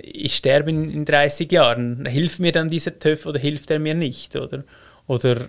[0.00, 3.94] ich sterbe in, in 30 Jahren, hilft mir dann dieser TÜV oder hilft er mir
[3.94, 4.64] nicht, oder?
[5.06, 5.48] Oder,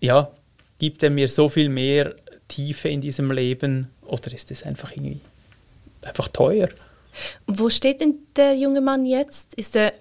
[0.00, 0.30] ja,
[0.78, 2.14] gibt er mir so viel mehr
[2.48, 5.20] Tiefe in diesem Leben oder ist es einfach irgendwie
[6.02, 6.68] einfach teuer?
[7.46, 9.54] Wo steht denn der junge Mann jetzt?
[9.54, 9.92] Ist er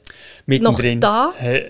[0.45, 0.99] Mittendrin.
[0.99, 1.33] noch da?
[1.41, 1.63] Äh,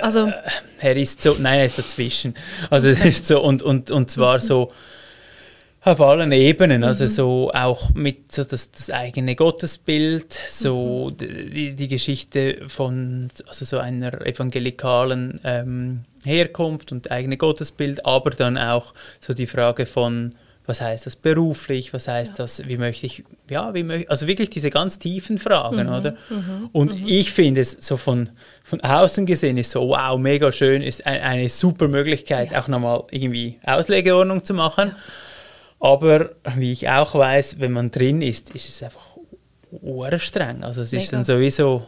[0.00, 0.32] Also,
[0.80, 2.34] Er ist so, nein, er ist dazwischen.
[2.70, 4.70] Also es ist so, und, und, und zwar so
[5.84, 11.88] auf allen Ebenen, also so auch mit so das, das eigene Gottesbild, so die, die
[11.88, 19.34] Geschichte von also so einer evangelikalen ähm, Herkunft und eigene Gottesbild, aber dann auch so
[19.34, 20.34] die Frage von
[20.66, 24.48] was heißt das beruflich, was heißt das, wie möchte ich, ja, wie möchte, also wirklich
[24.50, 26.16] diese ganz tiefen Fragen, oder?
[26.72, 28.30] Und ich finde es so von,
[28.62, 33.02] von außen gesehen ist so, wow, mega schön, ist ein, eine super Möglichkeit, auch nochmal
[33.10, 34.96] irgendwie Auslegeordnung zu machen.
[35.80, 39.04] Aber wie ich auch weiß, wenn man drin ist, ist es einfach
[40.18, 40.64] streng.
[40.64, 41.10] Also es ist Mega.
[41.10, 41.86] dann sowieso,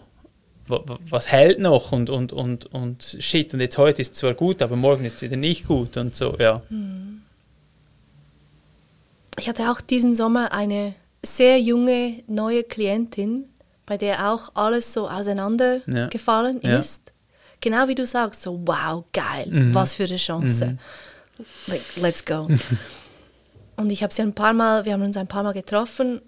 [0.67, 4.19] wa- wa- was hält noch und, und, und, und shit, und jetzt heute ist es
[4.19, 6.61] zwar gut, aber morgen ist es wieder nicht gut und so, ja.
[9.39, 10.95] Ich hatte auch diesen Sommer eine
[11.25, 13.45] sehr junge neue Klientin,
[13.85, 16.79] bei der auch alles so auseinandergefallen Ja.
[16.79, 17.13] ist.
[17.61, 19.75] Genau wie du sagst, so wow, geil, Mhm.
[19.75, 20.77] was für eine Chance.
[21.67, 22.49] Like, let's go.
[23.77, 26.21] und ich habe sie ein paar Mal, wir haben uns ein paar Mal getroffen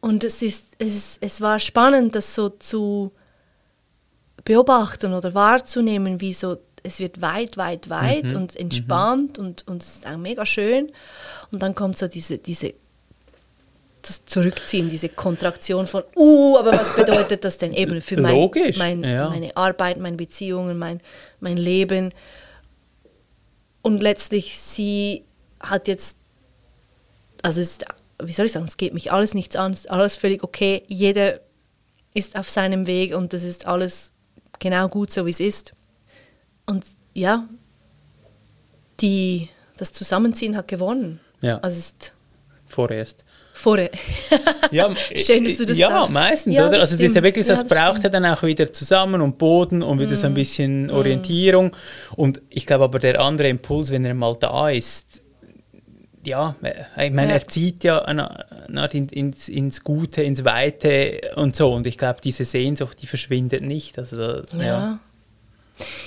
[0.00, 3.12] und es ist, es ist, es war spannend, das so zu
[4.44, 8.36] beobachten oder wahrzunehmen, wie so es wird weit, weit, weit Mhm.
[8.36, 10.92] und entspannt und, und es ist auch mega schön.
[11.52, 12.74] Und dann kommt so diese, diese
[14.02, 18.78] das Zurückziehen, diese Kontraktion von, uh, aber was bedeutet das denn eben für mein, Logisch,
[18.78, 19.28] mein, ja.
[19.28, 21.00] meine Arbeit, meine Beziehungen, mein,
[21.40, 22.14] mein Leben?
[23.82, 25.24] Und letztlich, sie
[25.60, 26.16] hat jetzt,
[27.42, 27.84] also es ist,
[28.22, 31.40] wie soll ich sagen, es geht mich alles nichts an, ist alles völlig okay, jeder
[32.14, 34.12] ist auf seinem Weg und das ist alles
[34.58, 35.74] genau gut so, wie es ist.
[36.70, 37.48] Und ja,
[39.00, 41.20] die, das Zusammenziehen hat gewonnen.
[41.40, 41.58] Ja.
[41.58, 42.14] Also ist
[42.66, 43.24] Vorerst.
[43.54, 43.90] vorher.
[44.70, 46.12] Ja, Schön, dass du das ja, sagst.
[46.12, 46.78] meistens, Ja, oder?
[46.78, 48.72] das Also es ist ja wirklich so, Ja, es das braucht ja dann auch wieder
[48.72, 51.72] zusammen und Boden und wieder so ein bisschen Orientierung.
[52.14, 55.22] Und ich glaube aber, der andere Impuls, wenn er mal da ist,
[56.24, 57.38] ja, äh, ich meine, Ja.
[57.38, 57.98] er zieht ja
[58.92, 61.72] in, ins, ins Gute, ins Weite und so.
[61.72, 63.98] Und ich glaube, diese Sehnsucht, die verschwindet nicht.
[63.98, 65.00] Also, ja.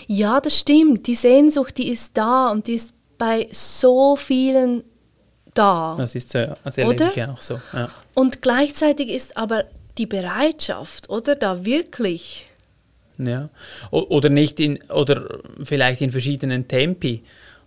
[0.07, 0.33] Ja.
[0.33, 1.07] ja, das stimmt.
[1.07, 4.83] Die Sehnsucht, die ist da und die ist bei so vielen
[5.53, 5.95] da.
[5.97, 6.57] Das ist ja.
[6.63, 7.11] Das erlebe Oder?
[7.15, 7.59] ich auch so.
[7.71, 7.89] Ja.
[8.13, 9.65] Und gleichzeitig ist aber
[9.97, 12.47] die Bereitschaft, oder da wirklich.
[13.17, 13.49] Ja.
[13.91, 17.23] Oder nicht in, oder vielleicht in verschiedenen Tempi.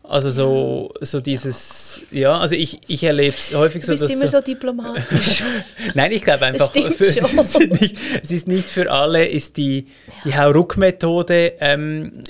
[0.08, 4.10] Also so, so dieses, ja, also ich, ich erlebe es häufig Du so, bist dass
[4.10, 5.42] immer so, so diplomatisch.
[5.94, 9.86] Nein, ich glaube einfach, für, es, ist nicht, es ist nicht für alle, ist die,
[10.24, 12.22] die Hauruck-Methode, ähm,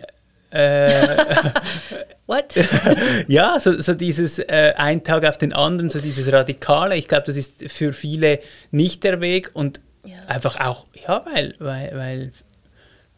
[0.50, 1.16] äh,
[2.26, 2.54] What?
[3.28, 7.24] ja, so, so dieses äh, ein Tag auf den anderen, so dieses Radikale, ich glaube,
[7.26, 8.40] das ist für viele
[8.72, 10.16] nicht der Weg und Ja.
[10.26, 12.32] einfach auch, ja, weil, weil, weil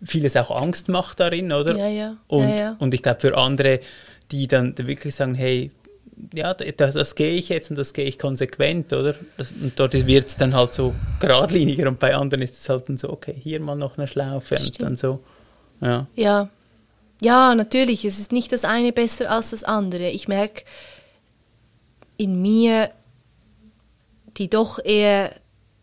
[0.05, 1.75] vieles auch Angst macht darin, oder?
[1.77, 2.17] Ja, ja.
[2.29, 2.77] Und, Ja, ja.
[2.79, 3.81] und ich glaube, für andere,
[4.31, 5.71] die dann wirklich sagen, hey,
[6.35, 9.15] ja, das, das gehe ich jetzt und das gehe ich konsequent, oder?
[9.37, 12.89] Das, und dort wird es dann halt so geradliniger und bei anderen ist es halt
[12.89, 14.83] dann so, okay, hier mal noch eine Schlaufe und Stimmt.
[14.83, 15.21] dann so,
[15.81, 16.07] ja.
[16.17, 16.49] Ja.
[17.21, 18.05] Ja, natürlich.
[18.05, 20.09] Es ist nicht das eine besser als das andere.
[20.11, 20.63] Ich merke
[22.17, 22.91] in mir,
[24.37, 25.33] die doch eher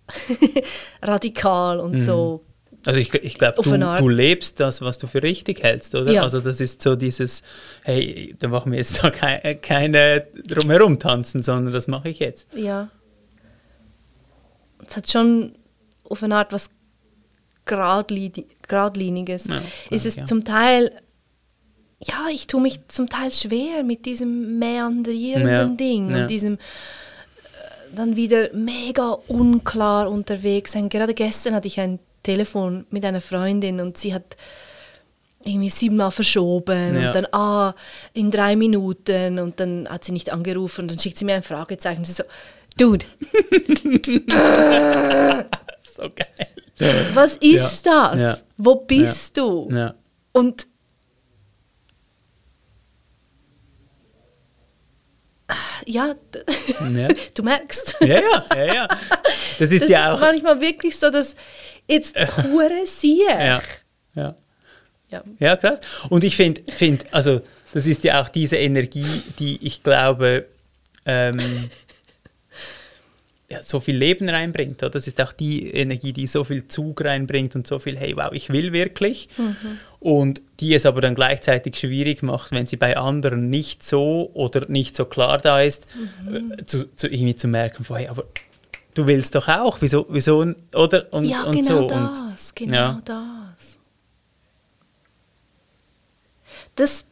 [1.01, 2.41] radikal und so
[2.85, 6.11] Also ich, ich glaube, du, du lebst das, was du für richtig hältst, oder?
[6.11, 6.23] Ja.
[6.23, 7.41] Also das ist so dieses,
[7.83, 12.55] hey, da machen wir jetzt da keine, keine drumherum tanzen, sondern das mache ich jetzt.
[12.55, 12.89] Ja.
[14.87, 15.55] Es hat schon
[16.03, 16.69] auf eine Art was
[17.65, 18.31] Gradli
[18.67, 19.47] Gradliniges.
[19.47, 20.25] Ja, ist es ja.
[20.25, 20.91] zum Teil,
[21.99, 26.57] ja, ich tue mich zum Teil schwer mit diesem meandrierenden Ding und diesem äh,
[27.95, 30.89] dann wieder mega unklar unterwegs sein.
[30.89, 34.35] Gerade gestern hatte ich ein Telefon mit einer Freundin und sie hat
[35.43, 37.07] irgendwie siebenmal verschoben Ja.
[37.07, 37.75] und dann, ah,
[38.13, 41.43] in drei Minuten und dann hat sie nicht angerufen und dann schickt sie mir ein
[41.43, 42.03] Fragezeichen.
[42.03, 42.23] Sie so,
[42.77, 43.05] Dude,
[45.95, 47.07] So geil.
[47.13, 48.19] was ist das?
[48.21, 48.37] Ja.
[48.57, 49.69] Wo bist du?
[49.71, 49.93] Ja.
[50.33, 50.67] Und
[55.85, 56.15] ja,
[56.91, 57.07] Ja.
[57.35, 57.97] du merkst.
[58.01, 58.87] Ja, ja, ja, ja.
[59.59, 60.21] Das ist Das ja ist auch.
[60.21, 61.35] manchmal wirklich so, dass
[61.87, 63.21] jetzt pure Sieg.
[63.29, 63.61] Ja,
[64.15, 64.35] ja.
[65.11, 65.23] Ja.
[65.39, 65.81] Ja, krass.
[66.09, 67.41] Und ich finde, find, also
[67.73, 70.47] das ist ja auch diese Energie, die ich glaube,
[71.05, 71.39] ähm,
[73.49, 74.81] ja, so viel Leben reinbringt.
[74.81, 74.89] Oder?
[74.89, 78.31] Das ist auch die Energie, die so viel Zug reinbringt und so viel, hey, wow,
[78.31, 79.29] ich will wirklich.
[79.99, 84.67] Und die es aber dann gleichzeitig schwierig macht, wenn sie bei anderen nicht so oder
[84.67, 85.87] nicht so klar da ist,
[86.31, 88.25] äh, zu, zu, irgendwie zu merken, hey, aber
[88.95, 91.13] du willst doch auch, wieso, wieso, oder?
[91.13, 91.87] Und, ja, und genau so.
[91.87, 93.01] das, Und, genau ja.
[93.05, 93.79] das.
[96.75, 97.05] Das,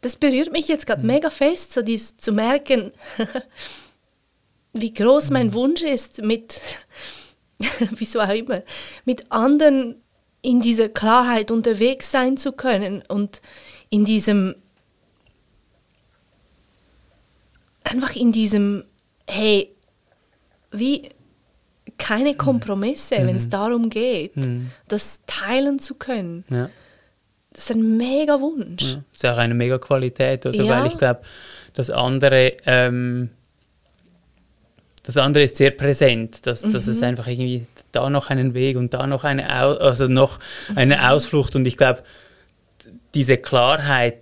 [0.00, 0.86] das berührt mich jetzt Mhm.
[0.86, 2.92] gerade mega fest, so dies zu merken,
[4.72, 5.32] wie groß Mhm.
[5.32, 6.60] mein Wunsch ist, mit,
[7.96, 8.62] wieso auch immer,
[9.04, 9.96] mit anderen
[10.40, 13.42] in dieser Klarheit unterwegs sein zu können und
[13.90, 14.54] in diesem,
[17.84, 18.84] einfach in diesem,
[19.26, 19.74] hey,
[20.70, 21.08] wie
[21.96, 24.70] keine Kompromisse, wenn es darum geht, Mhm.
[24.88, 26.44] das teilen zu können.
[26.50, 26.70] Ja.
[27.52, 28.92] Das ist ein mega Wunsch.
[28.94, 30.62] Ja, ist auch eine mega Qualität, oder?
[30.62, 30.68] Ja.
[30.82, 31.22] Weil ich glaube,
[31.74, 33.30] das andere, ähm,
[35.02, 36.92] das andere ist sehr präsent, dass, dass Mhm.
[36.92, 40.78] es einfach irgendwie da noch einen Weg und da noch eine, Au also noch Mhm.
[40.78, 42.02] eine Ausflucht und ich glaube,
[43.14, 44.18] diese Klarheit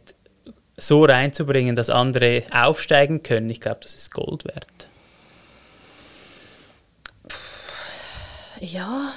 [0.77, 4.86] so reinzubringen, dass andere aufsteigen können, ich glaube, das ist Gold wert.
[8.61, 9.15] Ja.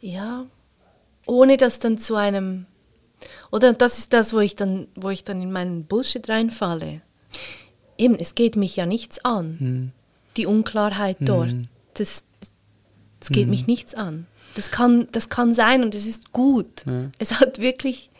[0.00, 0.46] Ja.
[1.26, 2.66] Ohne das dann zu einem.
[3.50, 7.00] Oder das ist das, wo ich dann, wo ich dann in meinen Bullshit reinfalle.
[7.98, 9.56] Eben, es geht mich ja nichts an.
[9.58, 9.92] Hm.
[10.36, 11.54] Die Unklarheit dort.
[11.94, 12.24] Das,
[13.20, 14.26] das geht mich nichts an.
[14.54, 16.84] Das kann, das kann sein und es ist gut.
[16.86, 17.10] Ja.
[17.18, 18.10] Es hat wirklich.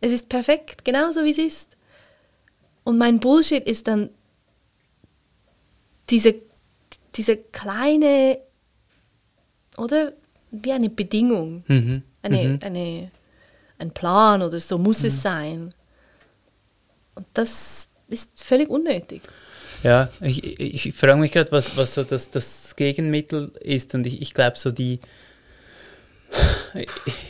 [0.00, 1.76] Es ist perfekt, genauso wie es ist.
[2.84, 4.08] Und mein Bullshit ist dann
[6.08, 6.34] diese,
[7.16, 8.38] diese kleine,
[9.76, 10.12] oder
[10.50, 12.02] wie eine Bedingung, Mhm.
[12.22, 12.58] eine, Mhm.
[12.62, 13.10] eine,
[13.78, 15.72] ein Plan oder so muss es sein.
[17.14, 19.22] Und das ist völlig unnötig.
[19.82, 24.06] Ja, ich, ich, ich frage mich gerade, was, was so das, das Gegenmittel ist und
[24.06, 25.00] ich, ich glaube so die,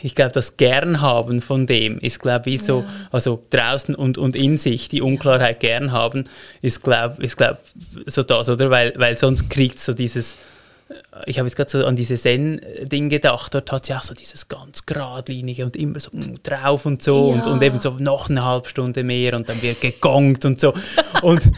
[0.03, 4.35] ich glaube das Gern haben von dem ist glaube ich so, also draußen und, und
[4.35, 6.25] in sich die Unklarheit gern haben,
[6.61, 7.59] ist glaube ist glaub,
[8.05, 8.69] so das, oder?
[8.69, 10.37] Weil, weil sonst kriegt so dieses,
[11.25, 14.47] ich habe jetzt gerade so an diese Zen-Ding gedacht, dort hat sie auch so dieses
[14.47, 16.09] ganz geradlinige und immer so
[16.43, 17.51] drauf und so und, Ja.
[17.51, 20.73] und eben so noch eine halbe Stunde mehr und dann wird gegongt und so.
[21.21, 21.51] Und,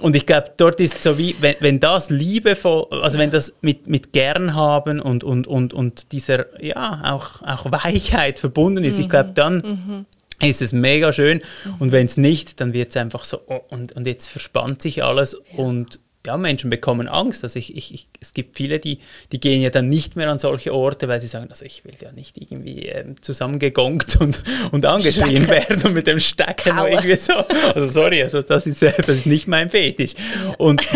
[0.00, 3.86] und ich glaube, dort ist so wie, wenn, wenn das liebevoll, also wenn das mit,
[3.86, 9.08] mit gern haben und, und, und, und dieser, ja, auch, auch Weichheit verbunden ist, ich
[9.08, 10.06] glaube, dann
[10.42, 11.42] ist es mega schön.
[11.78, 15.04] Und wenn es nicht, dann wird es einfach so, oh, und, und jetzt verspannt sich
[15.04, 17.44] alles und ja, Menschen bekommen Angst.
[17.44, 19.00] Also ich, ich, ich, es gibt viele, die,
[19.32, 21.94] die gehen ja dann nicht mehr an solche Orte, weil sie sagen, also ich will
[22.00, 26.92] ja nicht irgendwie ähm, zusammengegongt und, und angeschrien werden und mit dem Stecken Kauen.
[26.92, 27.32] irgendwie so.
[27.32, 30.14] Also sorry, also das ist, äh, das ist nicht mein Fetisch.
[30.58, 30.86] Und,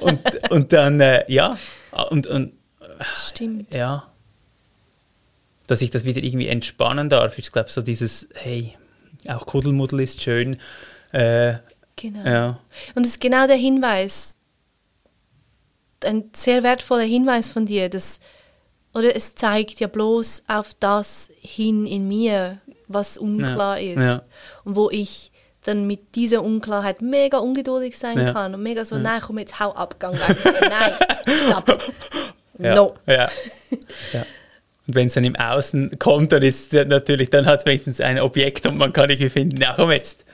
[0.00, 1.58] und, und dann, äh, ja,
[2.10, 2.52] und, und
[3.28, 3.72] Stimmt.
[3.74, 4.10] ja,
[5.68, 7.38] dass ich das wieder irgendwie entspannen darf.
[7.38, 8.74] Ich glaube, so dieses, hey,
[9.28, 10.58] auch Kuddelmuddel ist schön.
[11.12, 11.54] Äh,
[11.98, 12.24] Genau.
[12.26, 12.58] ja,
[12.94, 14.35] Und es ist genau der Hinweis,
[16.04, 18.20] ein sehr wertvoller Hinweis von dir, dass,
[18.94, 24.02] oder es zeigt ja bloß auf das hin in mir, was unklar Ja, ist.
[24.02, 24.22] ja.
[24.64, 25.32] Und wo ich
[25.64, 28.32] dann mit dieser Unklarheit mega ungeduldig sein Ja.
[28.32, 30.36] kann und mega so, nein, komm jetzt, hau ab, gang weg.
[30.70, 30.92] nein,
[31.26, 31.82] stop
[32.58, 32.94] No.
[34.88, 38.20] Und wenn es dann im Außen kommt, dann ist natürlich, dann hat es wenigstens ein
[38.20, 40.24] Objekt und man kann irgendwie finden, na komm jetzt.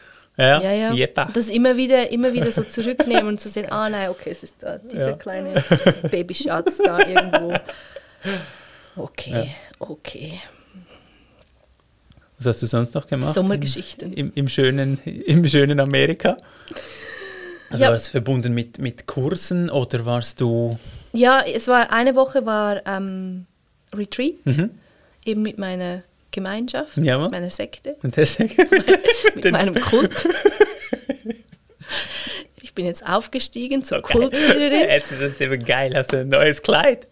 [0.43, 1.29] Ja, Ja, ja.
[1.35, 4.57] Das immer wieder, immer wieder so zurücknehmen und zu sehen, ah nein, okay, es ist
[4.61, 5.17] da, dieser Ja.
[5.17, 5.63] kleine
[6.11, 7.55] Babyschatz da irgendwo.
[8.97, 10.41] Okay, okay.
[12.39, 13.35] Was hast du sonst noch gemacht?
[13.35, 14.13] Sommergeschichten.
[14.13, 16.37] Im, im, schönen, im schönen Amerika?
[17.71, 17.89] Also Ja.
[17.89, 20.79] war es verbunden mit, mit Kursen oder warst du...
[21.13, 23.47] Ja, es war eine Woche war ähm,
[23.95, 24.71] Retreat, Mhm.
[25.25, 26.03] eben mit meiner
[26.33, 27.25] Gemeinschaft, Jawohl.
[27.25, 28.57] mit meiner Sekte, Und deswegen,
[29.35, 30.11] mit meinem Kult.
[32.61, 34.89] ich bin jetzt aufgestiegen zur Kultführerin.
[34.89, 37.07] Jetzt ist das eben geil, hast du ein neues Kleid.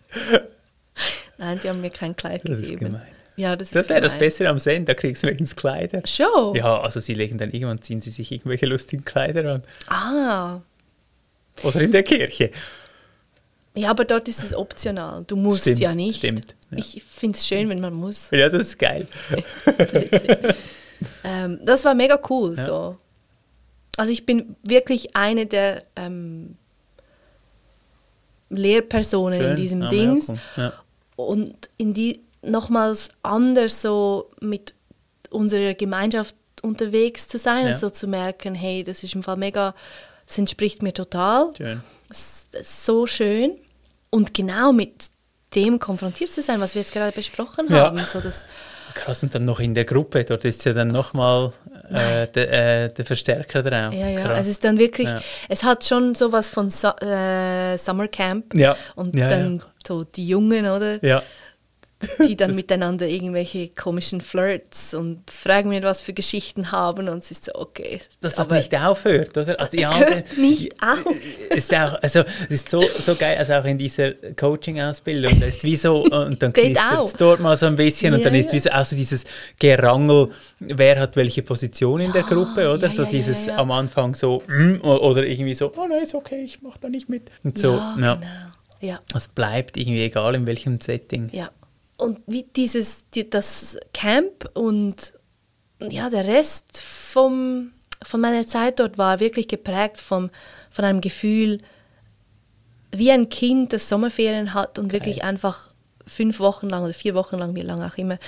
[1.38, 2.86] Nein, sie haben mir kein Kleid Das ist gegeben.
[2.86, 3.06] gemein.
[3.36, 4.18] Ja, das, Das ist wäre das.
[4.18, 6.02] Bessere am Send, da kriegst du wenigstens Kleider.
[6.06, 6.54] Schon?
[6.56, 9.62] Ja, also sie legen dann irgendwann, ziehen sie sich irgendwelche lustigen Kleider an.
[9.86, 10.60] Ah,
[11.62, 12.50] Oder in der Kirche.
[13.74, 15.24] Ja, aber dort ist es optional.
[15.26, 16.18] Du musst Stimmt, ja nicht.
[16.18, 16.78] stimmt, ja.
[16.78, 18.30] Ich finde es schön, wenn man muss.
[18.30, 19.06] Ja, das ist geil.
[21.24, 22.54] ähm, das war mega cool.
[22.56, 22.64] Ja.
[22.66, 22.96] So.
[23.96, 26.56] Also ich bin wirklich eine der ähm,
[28.48, 30.32] Lehrpersonen in diesem Ah, Dings.
[30.56, 30.72] Ja,
[31.16, 34.74] und in die nochmals anders so mit
[35.30, 39.74] unserer Gemeinschaft unterwegs zu sein und so zu merken, hey, das ist im Fall mega,
[40.26, 41.50] das entspricht mir total.
[41.56, 41.82] Schön.
[42.08, 43.52] Es so schön.
[44.10, 45.10] Und genau mit
[45.54, 47.84] dem konfrontiert zu sein, was wir jetzt gerade besprochen Ja.
[47.86, 47.98] haben.
[48.06, 48.46] So das,
[48.94, 51.52] Krass, und dann noch in der Gruppe, dort ist ja dann nochmal
[51.90, 53.94] äh, der, äh, der Verstärker drauf.
[53.94, 54.40] ja, ja, Krass.
[54.42, 55.20] es ist dann wirklich, Ja.
[55.48, 58.52] es hat schon sowas von Su äh, Summer Camp.
[58.54, 58.76] Ja.
[58.96, 61.04] Und Ja, dann so die Jungen, oder?
[61.04, 61.22] ja,
[62.26, 67.30] die dann miteinander irgendwelche komischen Flirts und fragen mir, was für Geschichten haben und es
[67.30, 68.00] ist so, okay.
[68.20, 69.60] dass das nicht aufhört, oder?
[69.60, 71.14] Also, es ja, hört nicht ja, auf.
[71.50, 75.62] Ist auch, also, es ist so, so geil, also auch in dieser Coaching-Ausbildung, da ist
[75.62, 78.46] wie so, und dann knistert es dort mal so ein bisschen und Ja, dann ist
[78.46, 78.52] ja.
[78.52, 79.24] wie so, auch so dieses
[79.58, 82.88] Gerangel, wer hat welche Position in der Gruppe, oder?
[82.88, 83.58] ja, so ja, ja, dieses ja.
[83.58, 87.08] am Anfang so, mm, oder irgendwie so, oh nein, ist okay, ich mach da nicht
[87.08, 87.30] mit.
[87.44, 88.14] Und so, ja, ja.
[88.14, 88.26] genau.
[88.82, 91.28] Ja, Es bleibt irgendwie egal, in welchem Setting.
[91.32, 91.50] ja.
[92.00, 95.12] Und wie dieses, die, das Camp und
[95.80, 100.30] ja, der Rest vom, von meiner Zeit dort war wirklich geprägt vom,
[100.70, 101.58] von einem Gefühl,
[102.92, 105.70] wie ein Kind, das Sommerferien hat und wirklich einfach
[106.06, 108.18] fünf Wochen lang oder vier Wochen lang, wie lange auch immer,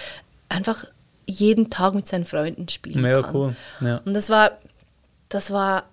[0.49, 0.85] einfach
[1.27, 3.35] jeden Tag mit seinen Freunden spielen Mega kann.
[3.35, 3.57] cool.
[3.81, 4.01] Ja.
[4.05, 4.53] Und das war,
[5.29, 5.85] das war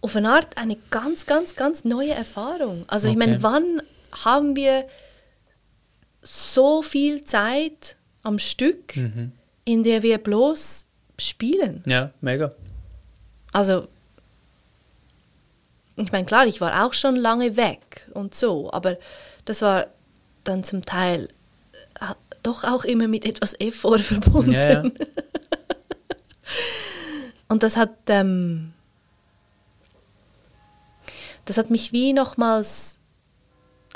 [0.00, 2.84] auf eine Art eine ganz, ganz, ganz neue Erfahrung.
[2.88, 3.26] Also ich Okay.
[3.26, 3.82] meine, wann
[4.24, 4.84] haben wir
[6.26, 9.32] so viel Zeit am Stück, Mhm.
[9.64, 10.86] in der wir bloß
[11.18, 11.82] spielen?
[11.86, 12.52] ja, mega.
[13.52, 13.88] Also,
[15.96, 18.98] ich meine, klar, ich war auch schon lange weg und so, aber
[19.46, 19.86] das war
[20.44, 21.28] dann zum Teil
[22.00, 24.52] äh, doch auch immer mit etwas Effort verbunden.
[24.52, 24.90] Ja, ja.
[27.48, 28.72] Und das hat, ähm,
[31.44, 32.98] das hat mich wie nochmals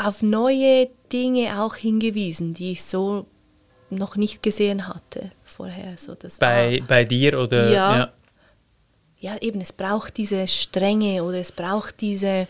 [0.02, 3.26] auf neue Dinge auch hingewiesen, die ich so
[3.90, 5.96] noch nicht gesehen hatte vorher.
[5.98, 7.70] So, das, Bei, bei dir oder?
[7.70, 7.96] Ja.
[7.96, 8.12] ja.
[9.18, 12.46] ja, eben, es braucht diese Strenge oder es braucht diese,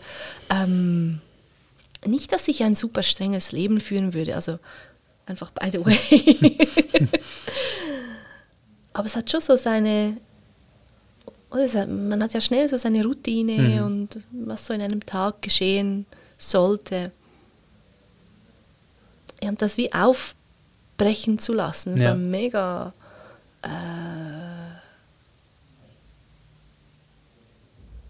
[0.49, 1.19] ähm,
[2.05, 4.59] nicht, dass ich ein super strenges Leben führen würde, also
[5.25, 6.57] einfach by the way.
[8.93, 10.17] Aber es hat schon so seine,
[11.51, 13.83] hat, man hat ja schnell so seine Routine Mhm.
[13.83, 16.05] und was so in einem Tag geschehen
[16.37, 17.11] sollte.
[19.43, 22.09] Ja, das wie aufbrechen zu lassen, das Ja.
[22.09, 22.93] war mega
[23.63, 23.67] äh,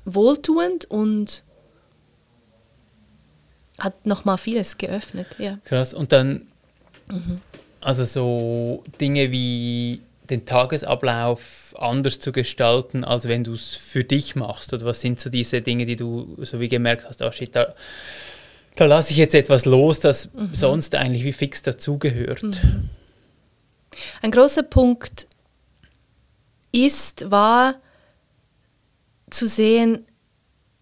[0.05, 1.43] wohltuend und
[3.79, 5.27] hat nochmal vieles geöffnet.
[5.37, 5.57] Ja.
[5.65, 5.93] Krass.
[5.93, 6.47] Und dann,
[7.07, 7.41] Mhm.
[7.81, 14.35] also so Dinge wie den Tagesablauf anders zu gestalten, als wenn du es für dich
[14.35, 14.71] machst?
[14.73, 17.73] Oder was sind so diese Dinge, die du so wie gemerkt hast, oh shit, da,
[18.81, 20.49] da lasse ich jetzt etwas los, das Mhm.
[20.55, 22.41] sonst eigentlich wie fix dazugehört?
[24.23, 25.27] Ein großer Punkt
[26.71, 27.75] ist, war
[29.29, 30.05] zu sehen,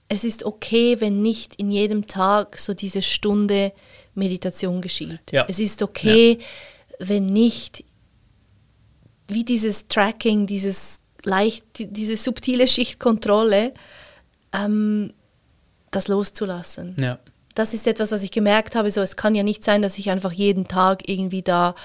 [0.07, 3.73] es ist okay, wenn nicht in jedem Tag so diese Stunde
[4.15, 5.19] Meditation geschieht.
[5.31, 5.45] Ja.
[5.49, 6.39] Es ist okay,
[6.99, 7.83] wenn nicht
[9.27, 13.73] wie dieses Tracking, dieses leicht, die- diese subtile Schichtkontrolle,
[14.53, 15.13] ähm,
[15.91, 16.95] das loszulassen.
[16.97, 17.19] Ja.
[17.59, 18.89] Das ist etwas, was ich gemerkt habe.
[18.89, 21.75] So, es kann ja nicht sein, dass ich einfach jeden Tag irgendwie da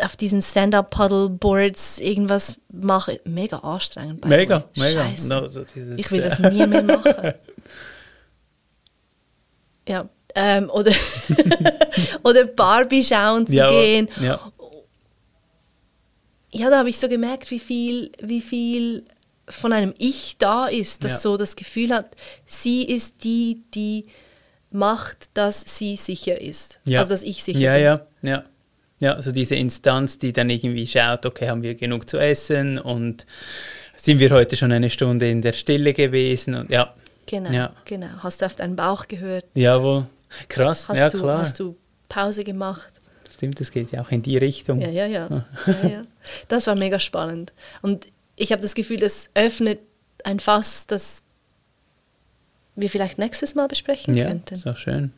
[0.00, 3.20] auf diesen Stand-up-Paddle-Boards irgendwas mache.
[3.24, 4.24] Mega anstrengend.
[4.24, 5.04] Mega, mega.
[5.28, 5.66] No, so
[5.98, 7.34] ich will das äh, nie mehr machen.
[9.86, 10.08] ja.
[10.34, 10.92] Ähm, oder,
[12.24, 14.08] oder Barbie schauen zu ja, gehen.
[14.22, 14.40] Ja.
[16.52, 19.04] Ja, da habe ich so gemerkt, wie viel, wie viel
[19.48, 21.18] von einem Ich da ist, das Ja.
[21.20, 22.16] so das Gefühl hat,
[22.46, 24.06] sie ist die, die
[24.70, 26.80] macht, dass sie sicher ist.
[26.84, 27.00] Ja.
[27.00, 27.82] Also dass ich sicher Ja, bin.
[27.82, 28.00] ja,
[28.36, 28.44] ja.
[28.98, 33.26] Ja, also diese Instanz, die dann irgendwie schaut, okay, haben wir genug zu essen und
[33.94, 36.94] sind wir heute schon eine Stunde in der Stille gewesen und ja,
[37.26, 37.72] Genau, Ja.
[37.84, 38.06] genau.
[38.20, 39.44] Hast du auf deinen Bauch gehört?
[39.54, 40.06] jawohl.
[40.48, 41.42] Krass, Hast, ja du, klar.
[41.42, 41.76] hast du
[42.08, 42.92] Pause gemacht?
[43.34, 44.80] Stimmt, das geht ja auch in die Richtung.
[44.80, 45.28] Ja, ja, ja.
[45.66, 46.02] ja, ja.
[46.48, 47.52] Das war mega spannend.
[47.82, 48.06] Und
[48.36, 49.80] ich habe das Gefühl, das öffnet
[50.24, 51.22] ein Fass, das
[52.74, 54.56] wir vielleicht nächstes Mal besprechen Ja, könnten.
[54.56, 55.12] so schön.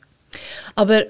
[0.75, 1.05] Aber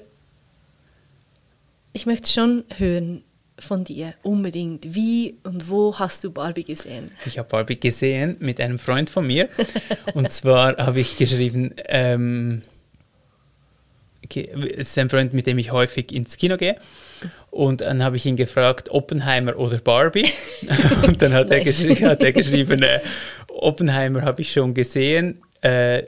[1.93, 3.23] ich möchte schon hören
[3.59, 4.95] von dir, unbedingt.
[4.95, 7.11] Wie und wo hast du Barbie gesehen?
[7.25, 9.49] Ich habe Barbie gesehen mit einem Freund von mir.
[10.13, 12.61] und zwar habe ich geschrieben, ähm,
[14.35, 16.75] ist ein Freund, mit dem ich häufig ins Kino gehe.
[17.51, 20.27] Und dann habe ich ihn gefragt, Oppenheimer oder Barbie?
[21.07, 21.77] und dann hat, er, Nice.
[21.77, 22.99] geschri hat er geschrieben, äh,
[23.47, 26.03] Oppenheimer habe ich schon gesehen, äh,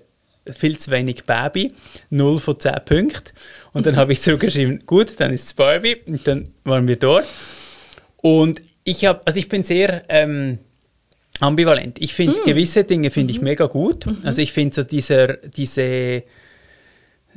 [0.49, 1.72] viel zu wenig Barbie,
[2.09, 3.34] 0 von 10 Punkten.
[3.74, 5.97] Und dann habe ich zurückgeschrieben, gut, dann ist es Barbie.
[6.05, 7.26] Und dann waren wir dort.
[8.17, 10.59] Und ich habe, also ich bin sehr ähm,
[11.39, 11.99] ambivalent.
[11.99, 14.05] Ich finde gewisse Dinge finde ich mega gut.
[14.24, 16.24] Also ich finde so dieser, diese,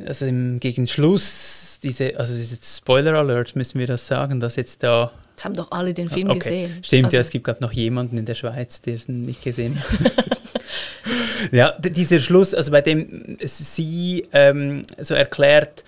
[0.06, 4.82] also im, gegen Schluss, diese, also diese Spoiler Alert, müssen wir das sagen, dass jetzt
[4.82, 5.12] da.
[5.36, 6.38] Das haben doch alle den Film Okay.
[6.38, 6.78] gesehen.
[6.82, 9.78] Stimmt, Also, ja, es gibt glaube noch jemanden in der Schweiz, der es nicht gesehen
[9.80, 10.12] hat.
[11.52, 15.84] ja, dieser Schluss, also bei dem sie ähm, so erklärt,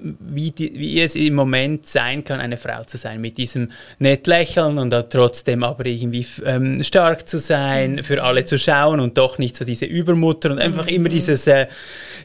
[0.00, 4.26] wie, die, wie es im Moment sein kann, eine Frau zu sein, mit diesem nett
[4.26, 9.18] lächeln und dann trotzdem aber irgendwie ähm, stark zu sein, für alle zu schauen und
[9.18, 11.66] doch nicht so diese Übermutter und einfach immer dieses, äh,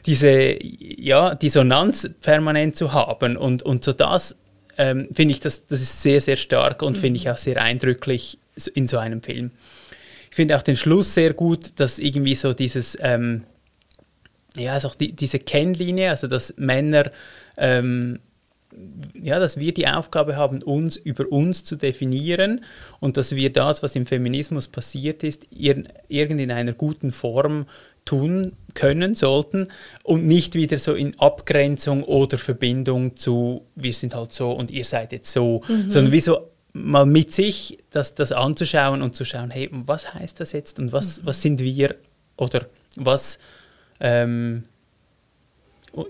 [0.06, 3.36] diese ja, Dissonanz permanent zu haben.
[3.36, 4.36] Und, und so das
[4.76, 8.38] ähm, finde ich, das, das ist sehr, sehr stark und finde ich auch sehr eindrücklich
[8.74, 9.50] in so einem Film.
[10.30, 13.44] Ich finde auch den Schluss sehr gut, dass irgendwie so dieses, ähm,
[14.56, 17.10] ja, also auch die, diese Kennlinie, also dass Männer,
[17.56, 18.18] ähm,
[19.20, 22.64] ja, dass wir die Aufgabe haben, uns über uns zu definieren
[23.00, 27.66] und dass wir das, was im Feminismus passiert ist, ir irgend in einer guten Form
[28.04, 29.68] tun können sollten
[30.02, 34.84] und nicht wieder so in Abgrenzung oder Verbindung zu, wir sind halt so und ihr
[34.84, 39.50] seid jetzt so, sondern wie so mal mit sich das, das anzuschauen und zu schauen,
[39.50, 41.94] hey, was heißt das jetzt und was, was sind wir
[42.36, 43.38] oder was
[44.00, 44.64] ähm,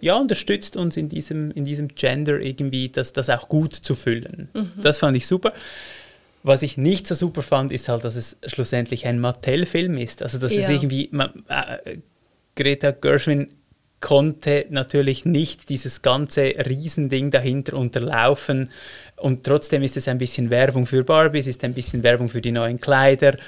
[0.00, 4.48] ja, unterstützt uns in diesem, in diesem Gender irgendwie, das, das auch gut zu füllen.
[4.80, 5.52] Das fand ich super.
[6.42, 10.22] Was ich nicht so super fand, ist halt, dass es schlussendlich ein Mattel-Film ist.
[10.22, 10.74] Also, dass es Ja.
[10.74, 11.96] irgendwie, man, äh,
[12.54, 13.48] Greta Gershwin
[14.00, 18.70] konnte natürlich nicht dieses ganze Riesending dahinter unterlaufen.
[19.16, 22.42] Und trotzdem ist es ein bisschen Werbung für Barbie, es ist ein bisschen Werbung für
[22.42, 23.38] die neuen Kleider,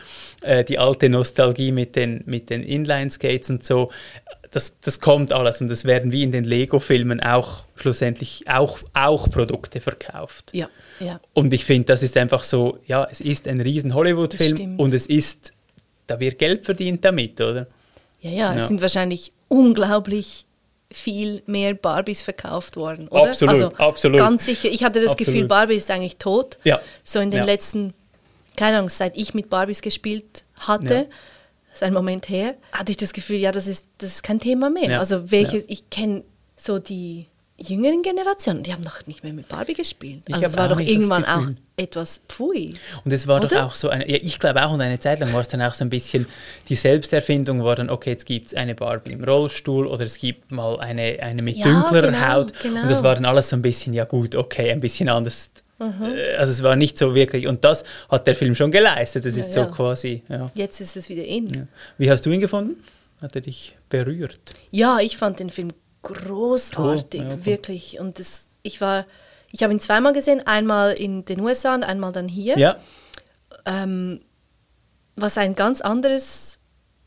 [0.43, 3.91] äh, die alte Nostalgie mit den, mit den Inline-Skates und so.
[4.57, 9.29] Das, das kommt alles und es werden wie in den Lego-Filmen auch schlussendlich auch, auch
[9.29, 10.49] Produkte verkauft.
[10.55, 11.21] Ja, ja.
[11.35, 15.07] Und ich finde, das ist einfach so, ja, es ist ein riesen Hollywood-Film und es
[15.09, 15.53] ist,
[16.07, 17.67] da wird Geld verdient damit, oder?
[18.23, 18.69] Ja, ja, es Ja.
[18.69, 20.47] sind wahrscheinlich unglaublich
[20.91, 23.29] viel mehr Barbies verkauft worden, oder?
[23.29, 24.19] Absolut, also, absolut.
[24.21, 24.71] Ganz sicher.
[24.71, 25.35] Ich hatte das Absolut.
[25.35, 26.57] Gefühl, Barbie ist eigentlich tot.
[26.65, 26.81] Ja.
[27.05, 27.45] So in den Ja.
[27.45, 27.93] letzten,
[28.57, 31.05] keine Ahnung, seit ich mit Barbies gespielt hatte, Ja.
[31.77, 34.71] Ist ein Moment her, hatte ich das Gefühl, ja, das ist, das ist kein Thema
[34.71, 34.91] mehr.
[34.91, 34.99] Ja.
[34.99, 36.23] Also welches, ich kenne
[36.57, 37.27] so die
[37.59, 40.23] jüngeren Generationen, die haben noch nicht mehr mit Barbie gespielt.
[40.27, 41.47] Ich Also es war doch irgendwann auch
[41.77, 42.75] etwas pfui.
[43.05, 43.49] Und es war Oder?
[43.49, 45.63] doch auch so eine, ja, ich glaube auch, und eine Zeit lang war es dann
[45.63, 46.27] auch so ein bisschen,
[46.69, 50.51] die Selbsterfindung war dann, okay, jetzt gibt es eine Barbie im Rollstuhl oder es gibt
[50.51, 52.53] mal eine, eine mit Ja, dünklerer genau, Haut.
[52.63, 52.83] genau.
[52.83, 55.49] Und das war dann alles so ein bisschen, ja gut, okay, ein bisschen anders.
[55.79, 56.15] Mhm.
[56.39, 59.25] Also es war nicht so wirklich, und das hat der Film schon geleistet.
[59.25, 59.67] Das ist Ja, so ja.
[59.67, 60.51] quasi, ja.
[60.55, 61.69] Jetzt ist es wieder in.
[61.99, 62.83] Wie hast du ihn gefunden?
[63.21, 64.39] Hat er dich berührt?
[64.71, 65.73] Ja, ich fand den Film
[66.03, 67.39] großartig, ja, okay.
[67.45, 67.99] wirklich.
[67.99, 69.07] Und das, ich war,
[69.53, 72.59] ich habe ihn zweimal gesehen, einmal in den USA und einmal dann hier.
[72.59, 72.77] Ja,
[73.65, 74.21] Ähm,
[75.17, 76.59] was ein ganz anderes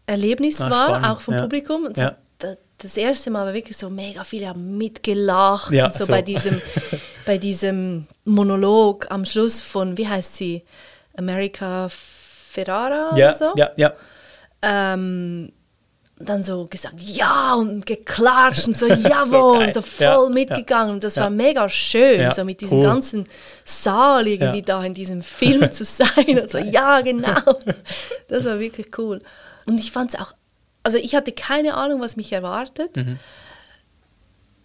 [0.07, 1.37] Erlebnis Ah, war, spannend, auch vom.
[1.37, 1.85] Publikum.
[1.85, 1.97] Und
[2.81, 5.71] Das erste Mal war wirklich so mega viele haben mitgelacht.
[5.71, 6.11] Ja, und so, so.
[6.11, 6.61] Bei, diesem,
[7.29, 10.63] bei diesem Monolog am Schluss von, wie heißt sie?
[11.15, 13.53] America Ferrara ja, oder so?
[13.55, 13.93] ja, ja.
[14.63, 15.51] ähm,
[16.17, 19.67] dann so gesagt, ja, und geklatscht und so, jawohl, geil.
[19.67, 20.29] und so voll ja.
[20.29, 20.95] mitgegangen.
[20.95, 21.21] Und das Ja.
[21.25, 22.85] war mega schön, Ja, so mit diesem cool.
[22.85, 23.27] ganzen
[23.63, 26.39] Saal irgendwie da in diesem Film zu sein.
[26.41, 27.59] Und so, ja, genau.
[28.27, 29.21] Das war wirklich cool.
[29.67, 30.33] Und ich fand es auch,
[30.81, 32.97] also ich hatte keine Ahnung, was mich erwartet.
[32.97, 33.19] Mhm.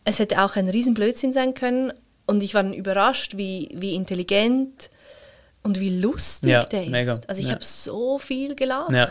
[0.07, 1.93] Es hätte auch ein Riesenblödsinn sein können.
[2.27, 4.91] Und ich war dann überrascht, wie, wie intelligent
[5.63, 6.91] und wie lustig Ja, der ist.
[6.91, 7.19] mega.
[7.27, 7.55] Also ich Ja.
[7.55, 8.93] habe so viel gelacht.
[8.93, 9.11] Ja.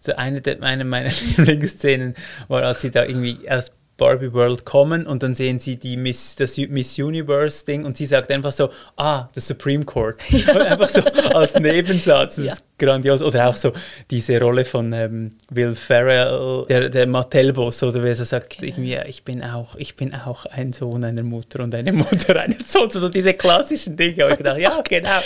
[0.00, 2.14] So eine, der, eine meiner Lieblingsszenen
[2.48, 6.36] war, als sie da irgendwie aus Barbie World kommen und dann sehen sie die Miss,
[6.36, 10.20] das Miss Universe Ding und sie sagt einfach so, ah, the Supreme Court.
[10.30, 10.54] Ja.
[10.66, 12.36] einfach so als Nebensatz.
[12.36, 12.52] Das ja.
[12.52, 13.22] ist grandios.
[13.22, 13.72] Oder auch so
[14.10, 18.66] diese Rolle von ähm, Will Ferrell, der, der Mattel-Boss, oder wie er so sagt, genau.
[18.66, 22.70] irgendwie, ich bin auch, ich bin auch ein Sohn einer Mutter und eine Mutter eines
[22.70, 22.94] Sohns.
[22.94, 24.26] So diese klassischen Dinge.
[24.26, 25.20] Und ich gedacht, ja, genau.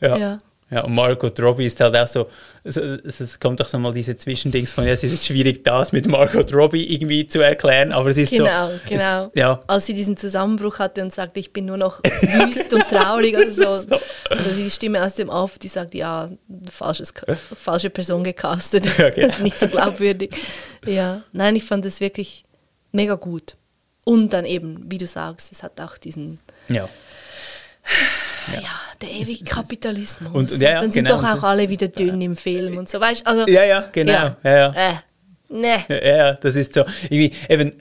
[0.00, 0.16] ja.
[0.16, 0.38] ja.
[0.68, 2.28] Ja, und Margot Robbie ist halt auch so,
[2.64, 5.92] es, es kommt doch so mal diese Zwischendings von, ja, es ist jetzt schwierig, das
[5.92, 8.80] mit Margot Robbie irgendwie zu erklären, aber es ist genau, so.
[8.88, 9.30] Genau, genau.
[9.34, 9.60] Ja.
[9.68, 13.50] Als sie diesen Zusammenbruch hatte und sagte, ich bin nur noch wüst und traurig und
[13.50, 13.62] so.
[13.80, 13.94] so.
[13.94, 16.30] Und die Stimme aus dem Off, die sagt, ja,
[16.68, 17.14] falsches,
[17.54, 19.38] falsche Person gecastet, ja, genau.
[19.42, 20.34] nicht so glaubwürdig.
[20.84, 22.44] Ja, nein, ich fand es wirklich
[22.90, 23.56] mega gut.
[24.02, 26.40] Und dann eben, wie du sagst, es hat auch diesen...
[26.66, 26.88] Ja
[28.54, 28.68] ja, ja
[29.00, 30.32] der ewige Kapitalismus.
[30.32, 33.00] Und, ja, ja, dann sind genau, doch auch alle wieder dünn im Film und so,
[33.00, 34.12] weißt also, Ja, ja, genau.
[34.12, 34.72] Ja, ja.
[34.74, 34.94] Äh,
[35.48, 35.84] nee.
[35.88, 36.84] ja, das ist so.
[37.10, 37.72] Irgendwie, eben,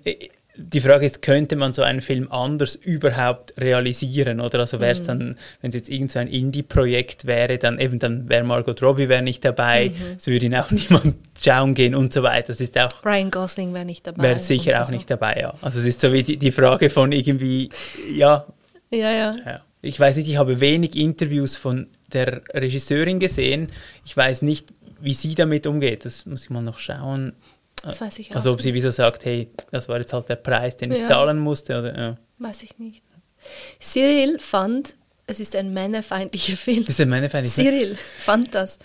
[0.57, 4.39] die Frage ist, könnte man so einen Film anders überhaupt realisieren?
[4.39, 5.05] Oder also wäre es mhm.
[5.05, 9.09] dann, wenn es jetzt irgend so ein Indie-Projekt wäre, dann eben dann wäre Margot Robbie
[9.09, 10.16] wär nicht dabei, mhm.
[10.18, 12.47] es würde ihn auch niemand schauen gehen und so weiter.
[12.47, 12.89] Das ist auch.
[13.05, 14.24] Ryan Gosling wäre nicht dabei.
[14.24, 14.93] Wäre sicher auch so.
[14.93, 15.53] nicht dabei, ja.
[15.61, 17.70] Also es ist so wie die, die Frage von irgendwie,
[18.16, 18.45] ja.
[18.91, 19.36] Ja, ja.
[19.45, 23.71] ja ich weiß nicht, ich habe wenig Interviews von der Regisseurin gesehen.
[24.03, 26.05] Ich weiß nicht, wie sie damit umgeht.
[26.05, 27.33] Das muss ich mal noch schauen.
[27.83, 28.38] Das weiß ich auch.
[28.38, 30.97] Also ob sie wieso sagt, hey, das war jetzt halt der Preis, den ja.
[30.97, 31.77] ich zahlen musste.
[31.77, 32.15] Oder, ja.
[32.39, 33.03] Weiß ich nicht.
[33.79, 34.95] Cyril fand,
[35.27, 36.83] es ist ein männerfeindlicher Film.
[36.86, 37.67] Das ist ein männerfeindlicher Film.
[37.67, 38.79] Cyril fand das.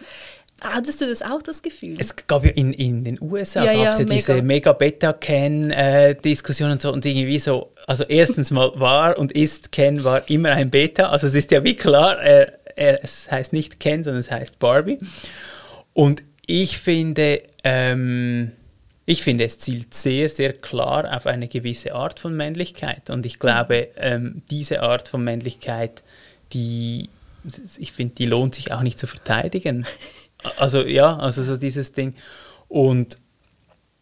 [0.61, 1.97] Hattest du das auch, das Gefühl?
[1.99, 6.93] Es gab ja in, in den USA ja, ja, ja diese Mega-Beta-Can-Diskussion äh, und so
[6.93, 11.27] und irgendwie so, also erstens mal war und ist Ken war immer ein Beta, also
[11.27, 15.01] es ist ja wie klar, er, er, es heißt nicht Ken, sondern es heißt Barbie.
[15.93, 18.53] Und ich finde, ähm,
[19.07, 23.11] ich finde, es zielt sehr, sehr klar auf eine gewisse Art von Männlichkeit.
[23.11, 26.05] Und ich glaube, ähm, diese Art von Männlichkeit,
[26.53, 27.09] die,
[27.77, 29.85] ich finde, die lohnt sich auch nicht zu verteidigen.
[30.57, 32.15] Also ja, also so dieses Ding.
[32.69, 33.19] Und,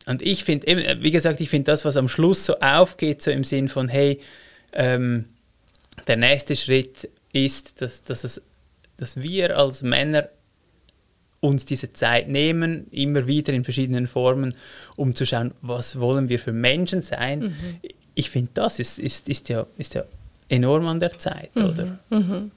[0.08, 0.66] und ich finde,
[1.00, 4.20] wie gesagt, ich finde das, was am Schluss so aufgeht, so im Sinn von, hey,
[4.72, 5.26] ähm,
[6.06, 8.40] der nächste Schritt ist, dass, dass, es,
[8.96, 10.28] dass wir als Männer
[11.40, 14.54] uns diese Zeit nehmen, immer wieder in verschiedenen Formen,
[14.96, 17.40] um zu schauen, was wollen wir für Menschen sein.
[17.40, 17.54] Mhm.
[18.14, 20.04] Ich finde, das ist, ist, ist, ja, ist ja
[20.48, 21.64] enorm an der Zeit, mhm.
[21.64, 21.98] oder?
[22.10, 22.50] Mhm.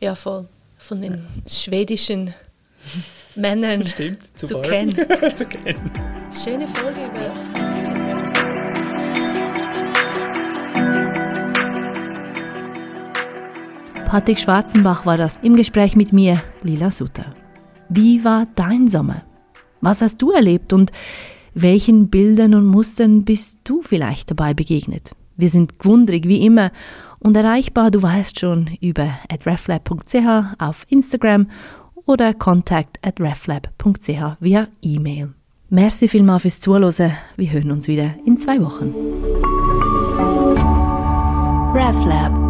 [0.00, 0.48] Ja, voll.
[0.78, 2.34] Von den schwedischen
[3.34, 4.94] Männern Stimmt, zu, zu kennen.
[5.36, 5.90] zu kennen.
[6.34, 7.32] Schöne Folge über.
[14.06, 17.26] Patrick Schwarzenbach war das im Gespräch mit mir, Lila Sutter.
[17.88, 19.22] Wie war dein Sommer?
[19.80, 20.90] Was hast du erlebt und
[21.54, 25.14] welchen Bildern und Mustern bist du vielleicht dabei begegnet?
[25.36, 26.72] Wir sind gewundrig wie immer
[27.20, 31.48] und erreichbar, du weißt schon, über atreflab.ch auf Instagram
[32.06, 35.34] oder contact at reflab.ch via E-Mail.
[35.74, 37.16] Merci vielmals fürs Zuhören.
[37.36, 38.94] Wir hören uns wieder in zwei Wochen.
[41.74, 42.43] RefLab